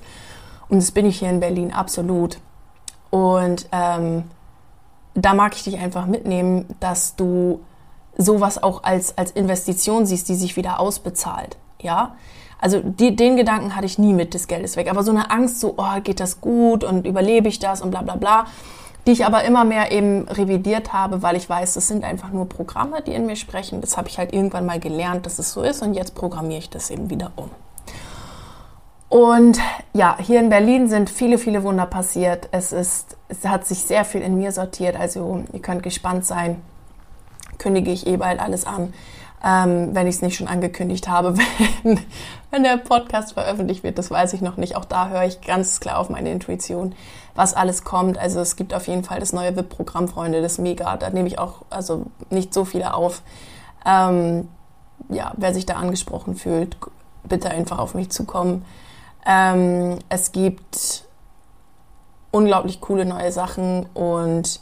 Und 0.70 0.78
das 0.78 0.92
bin 0.92 1.06
ich 1.06 1.20
hier 1.20 1.30
in 1.30 1.40
Berlin 1.40 1.74
absolut. 1.74 2.40
Und 3.10 3.68
ähm, 3.72 4.24
da 5.14 5.34
mag 5.34 5.56
ich 5.56 5.64
dich 5.64 5.80
einfach 5.80 6.06
mitnehmen, 6.06 6.66
dass 6.80 7.16
du 7.16 7.62
sowas 8.18 8.62
auch 8.62 8.84
als, 8.84 9.18
als 9.18 9.32
Investition 9.32 10.06
siehst, 10.06 10.28
die 10.30 10.36
sich 10.36 10.56
wieder 10.58 10.80
ausbezahlt. 10.80 11.58
Ja, 11.82 12.16
also 12.60 12.82
die, 12.82 13.16
den 13.16 13.38
Gedanken 13.38 13.76
hatte 13.76 13.86
ich 13.86 14.00
nie 14.00 14.14
mit, 14.14 14.34
das 14.34 14.48
Geld 14.48 14.64
ist 14.64 14.78
weg. 14.78 14.90
Aber 14.90 15.04
so 15.04 15.12
eine 15.12 15.30
Angst, 15.32 15.60
so, 15.60 15.76
oh, 15.78 16.02
geht 16.04 16.20
das 16.20 16.42
gut 16.42 16.84
und 16.84 17.06
überlebe 17.06 17.48
ich 17.48 17.60
das 17.60 17.82
und 17.82 17.92
bla 17.92 18.02
bla 18.02 18.16
bla, 18.16 18.46
die 19.06 19.12
ich 19.12 19.26
aber 19.26 19.44
immer 19.44 19.64
mehr 19.64 19.92
eben 19.92 20.28
revidiert 20.28 20.92
habe, 20.92 21.22
weil 21.22 21.36
ich 21.36 21.48
weiß, 21.48 21.76
das 21.76 21.88
sind 21.88 22.04
einfach 22.04 22.32
nur 22.32 22.50
Programme, 22.50 23.02
die 23.02 23.14
in 23.14 23.26
mir 23.26 23.36
sprechen. 23.36 23.80
Das 23.82 23.96
habe 23.96 24.10
ich 24.10 24.18
halt 24.18 24.34
irgendwann 24.34 24.66
mal 24.66 24.80
gelernt, 24.80 25.26
dass 25.26 25.40
es 25.40 25.52
so 25.52 25.62
ist 25.62 25.82
und 25.82 25.94
jetzt 25.94 26.16
programmiere 26.16 26.60
ich 26.60 26.70
das 26.70 26.90
eben 26.90 27.10
wieder 27.10 27.32
um. 27.36 27.50
Und 29.10 29.60
ja, 29.94 30.18
hier 30.20 30.40
in 30.40 30.50
Berlin 30.50 30.90
sind 30.90 31.10
viele, 31.10 31.38
viele 31.38 31.64
Wunder 31.64 31.86
passiert. 31.86 32.50
Es 32.52 32.74
ist, 32.74 33.16
es 33.30 33.46
hat 33.46 33.66
sich 33.66 33.84
sehr 33.84 34.04
viel 34.04 34.22
in 34.22 34.38
mir 34.38 34.52
sortiert. 34.52 35.00
Also 35.00 35.44
ihr 35.54 35.62
könnt 35.62 35.84
gespannt 35.84 36.26
sein. 36.26 36.62
Kündige 37.58 37.92
ich 37.92 38.06
eh 38.06 38.18
bald 38.18 38.40
alles 38.40 38.66
an, 38.66 38.94
ähm, 39.44 39.96
wenn 39.96 40.08
ich 40.08 40.16
es 40.16 40.22
nicht 40.22 40.36
schon 40.36 40.48
angekündigt 40.48 41.08
habe. 41.08 41.36
Wenn, 41.84 42.00
wenn 42.52 42.64
der 42.64 42.78
Podcast 42.78 43.34
veröffentlicht 43.34 43.84
wird, 43.84 43.98
das 43.98 44.12
weiß 44.12 44.34
ich 44.34 44.42
noch 44.42 44.58
nicht. 44.58 44.76
Auch 44.76 44.86
da 44.86 45.10
höre 45.10 45.24
ich 45.24 45.42
ganz 45.42 45.80
klar 45.80 46.00
auf 46.00 46.10
meine 46.10 46.32
Intuition, 46.32 46.96
was 47.36 47.54
alles 47.54 47.84
kommt. 47.84 48.18
Also 48.18 48.40
es 48.40 48.56
gibt 48.56 48.74
auf 48.74 48.88
jeden 48.88 49.04
Fall 49.04 49.20
das 49.20 49.34
neue 49.34 49.56
VIP-Programm, 49.56 50.08
Freunde, 50.08 50.42
das 50.42 50.58
Mega. 50.58 50.98
Da 50.98 51.10
nehme 51.10 51.28
ich 51.28 51.40
auch 51.40 51.62
also 51.70 52.06
nicht 52.30 52.54
so 52.54 52.66
viele 52.66 52.94
auf. 52.94 53.22
Ähm, 53.86 54.50
ja, 55.10 55.34
wer 55.38 55.54
sich 55.54 55.66
da 55.66 55.76
angesprochen 55.76 56.36
fühlt, 56.36 56.78
bitte 57.24 57.50
einfach 57.50 57.80
auf 57.80 57.94
mich 57.96 58.10
zukommen. 58.10 58.66
Ähm, 59.28 60.00
es 60.08 60.32
gibt 60.32 61.04
unglaublich 62.32 62.80
coole 62.80 63.06
neue 63.06 63.32
Sachen 63.32 63.86
und 63.94 64.62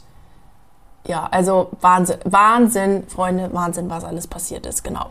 ja, 1.06 1.28
also 1.30 1.70
Wahnsinn, 1.80 2.18
Wahnsinn, 2.24 3.06
Freunde, 3.06 3.52
Wahnsinn, 3.52 3.88
was 3.88 4.02
alles 4.02 4.26
passiert 4.26 4.66
ist, 4.66 4.82
genau. 4.82 5.10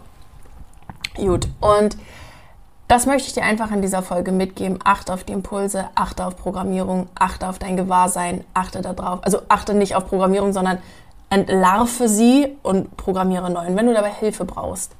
Gut, 1.15 1.47
und 1.61 1.95
das 2.89 3.05
möchte 3.05 3.29
ich 3.29 3.33
dir 3.33 3.43
einfach 3.43 3.71
in 3.71 3.81
dieser 3.81 4.03
Folge 4.03 4.33
mitgeben. 4.33 4.79
Achte 4.83 5.13
auf 5.13 5.23
die 5.23 5.31
Impulse, 5.31 5.85
achte 5.95 6.25
auf 6.25 6.35
Programmierung, 6.35 7.07
achte 7.15 7.47
auf 7.47 7.57
dein 7.57 7.77
Gewahrsein, 7.77 8.43
achte 8.53 8.81
darauf. 8.81 9.23
Also 9.23 9.39
achte 9.47 9.73
nicht 9.73 9.95
auf 9.95 10.07
Programmierung, 10.07 10.51
sondern 10.51 10.79
entlarve 11.29 12.09
sie 12.09 12.57
und 12.61 12.95
programmiere 12.97 13.49
neu. 13.49 13.65
Und 13.65 13.77
wenn 13.77 13.87
du 13.87 13.93
dabei 13.93 14.11
Hilfe 14.11 14.43
brauchst, 14.43 14.91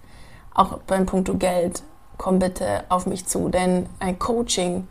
auch 0.54 0.80
beim 0.88 1.06
Punkt 1.06 1.30
Geld, 1.40 1.84
komm 2.18 2.40
bitte 2.40 2.84
auf 2.90 3.06
mich 3.06 3.26
zu, 3.26 3.50
denn 3.50 3.88
ein 4.00 4.20
Coaching 4.20 4.88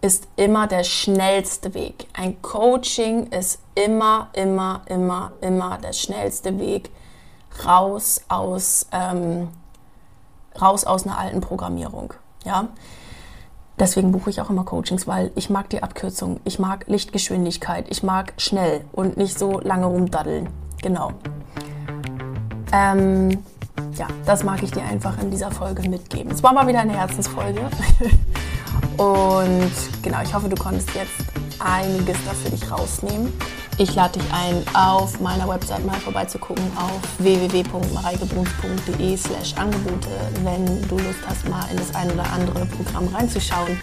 ist 0.00 0.28
immer 0.36 0.66
der 0.66 0.84
schnellste 0.84 1.74
Weg. 1.74 2.08
Ein 2.14 2.40
Coaching 2.42 3.26
ist 3.26 3.60
immer, 3.74 4.28
immer, 4.32 4.82
immer, 4.86 5.32
immer 5.40 5.78
der 5.78 5.92
schnellste 5.92 6.58
Weg 6.58 6.90
raus 7.66 8.22
aus, 8.28 8.86
ähm, 8.92 9.48
raus 10.60 10.84
aus 10.84 11.06
einer 11.06 11.18
alten 11.18 11.40
Programmierung. 11.40 12.14
Ja? 12.44 12.68
Deswegen 13.78 14.12
buche 14.12 14.30
ich 14.30 14.40
auch 14.40 14.50
immer 14.50 14.64
Coachings, 14.64 15.06
weil 15.06 15.32
ich 15.34 15.50
mag 15.50 15.70
die 15.70 15.82
Abkürzung, 15.82 16.40
ich 16.44 16.58
mag 16.58 16.86
Lichtgeschwindigkeit, 16.86 17.86
ich 17.88 18.02
mag 18.02 18.34
schnell 18.36 18.84
und 18.92 19.16
nicht 19.16 19.38
so 19.38 19.58
lange 19.60 19.86
rumdaddeln. 19.86 20.48
Genau. 20.82 21.12
Ähm, 22.72 23.42
ja, 23.96 24.06
das 24.26 24.44
mag 24.44 24.62
ich 24.62 24.70
dir 24.70 24.82
einfach 24.82 25.20
in 25.20 25.30
dieser 25.30 25.50
Folge 25.50 25.88
mitgeben. 25.88 26.32
Es 26.32 26.42
war 26.42 26.52
mal 26.52 26.66
wieder 26.66 26.80
eine 26.80 26.92
Herzensfolge. 26.92 27.60
Und 28.96 29.72
genau, 30.02 30.22
ich 30.22 30.34
hoffe, 30.34 30.48
du 30.48 30.56
konntest 30.56 30.94
jetzt 30.94 31.12
einiges 31.58 32.16
da 32.24 32.32
für 32.32 32.50
dich 32.50 32.70
rausnehmen. 32.70 33.32
Ich 33.78 33.94
lade 33.94 34.18
dich 34.18 34.28
ein, 34.32 34.62
auf 34.74 35.20
meiner 35.20 35.48
Website 35.48 35.86
mal 35.86 35.96
vorbeizugucken 35.96 36.64
auf 36.76 37.00
www.mareikebruns.de 37.18 39.16
slash 39.16 39.54
Angebote, 39.56 40.08
wenn 40.44 40.66
du 40.88 40.98
Lust 40.98 41.20
hast, 41.26 41.48
mal 41.48 41.64
in 41.70 41.78
das 41.78 41.94
ein 41.94 42.10
oder 42.10 42.30
andere 42.30 42.66
Programm 42.66 43.08
reinzuschauen. 43.08 43.78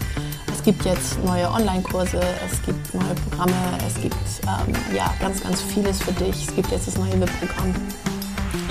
Es 0.52 0.62
gibt 0.62 0.84
jetzt 0.84 1.18
neue 1.24 1.50
Online-Kurse, 1.50 2.20
es 2.48 2.62
gibt 2.62 2.94
neue 2.94 3.14
Programme, 3.28 3.52
es 3.86 3.94
gibt 4.00 4.14
ähm, 4.44 4.72
ja, 4.94 5.12
ganz, 5.20 5.42
ganz 5.42 5.62
vieles 5.62 6.00
für 6.00 6.12
dich. 6.12 6.46
Es 6.46 6.54
gibt 6.54 6.70
jetzt 6.70 6.86
das 6.86 6.96
neue 6.96 7.20
WIP-Programm. 7.20 7.74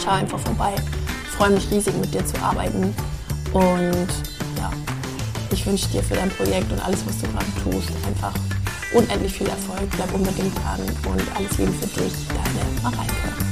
Schau 0.02 0.12
einfach 0.12 0.40
vorbei. 0.40 0.76
Freue 1.38 1.52
mich 1.52 1.70
riesig, 1.70 1.94
mit 1.98 2.14
dir 2.14 2.26
zu 2.26 2.36
arbeiten. 2.42 2.96
Und 3.54 4.08
ja, 4.58 4.72
ich 5.52 5.66
wünsche 5.66 5.88
dir 5.90 6.02
für 6.02 6.16
dein 6.16 6.30
Projekt 6.30 6.72
und 6.72 6.84
alles, 6.84 7.06
was 7.06 7.20
du 7.20 7.28
gerade 7.28 7.46
tust, 7.64 7.92
einfach 8.08 8.34
unendlich 8.92 9.34
viel 9.34 9.48
Erfolg. 9.48 9.88
Bleib 9.92 10.14
unbedingt 10.14 10.56
dran 10.58 10.82
und 10.82 11.36
alles 11.36 11.58
Liebe 11.60 11.74
für 11.74 12.02
dich, 12.02 12.14
deine 12.30 12.82
Mareike. 12.82 13.47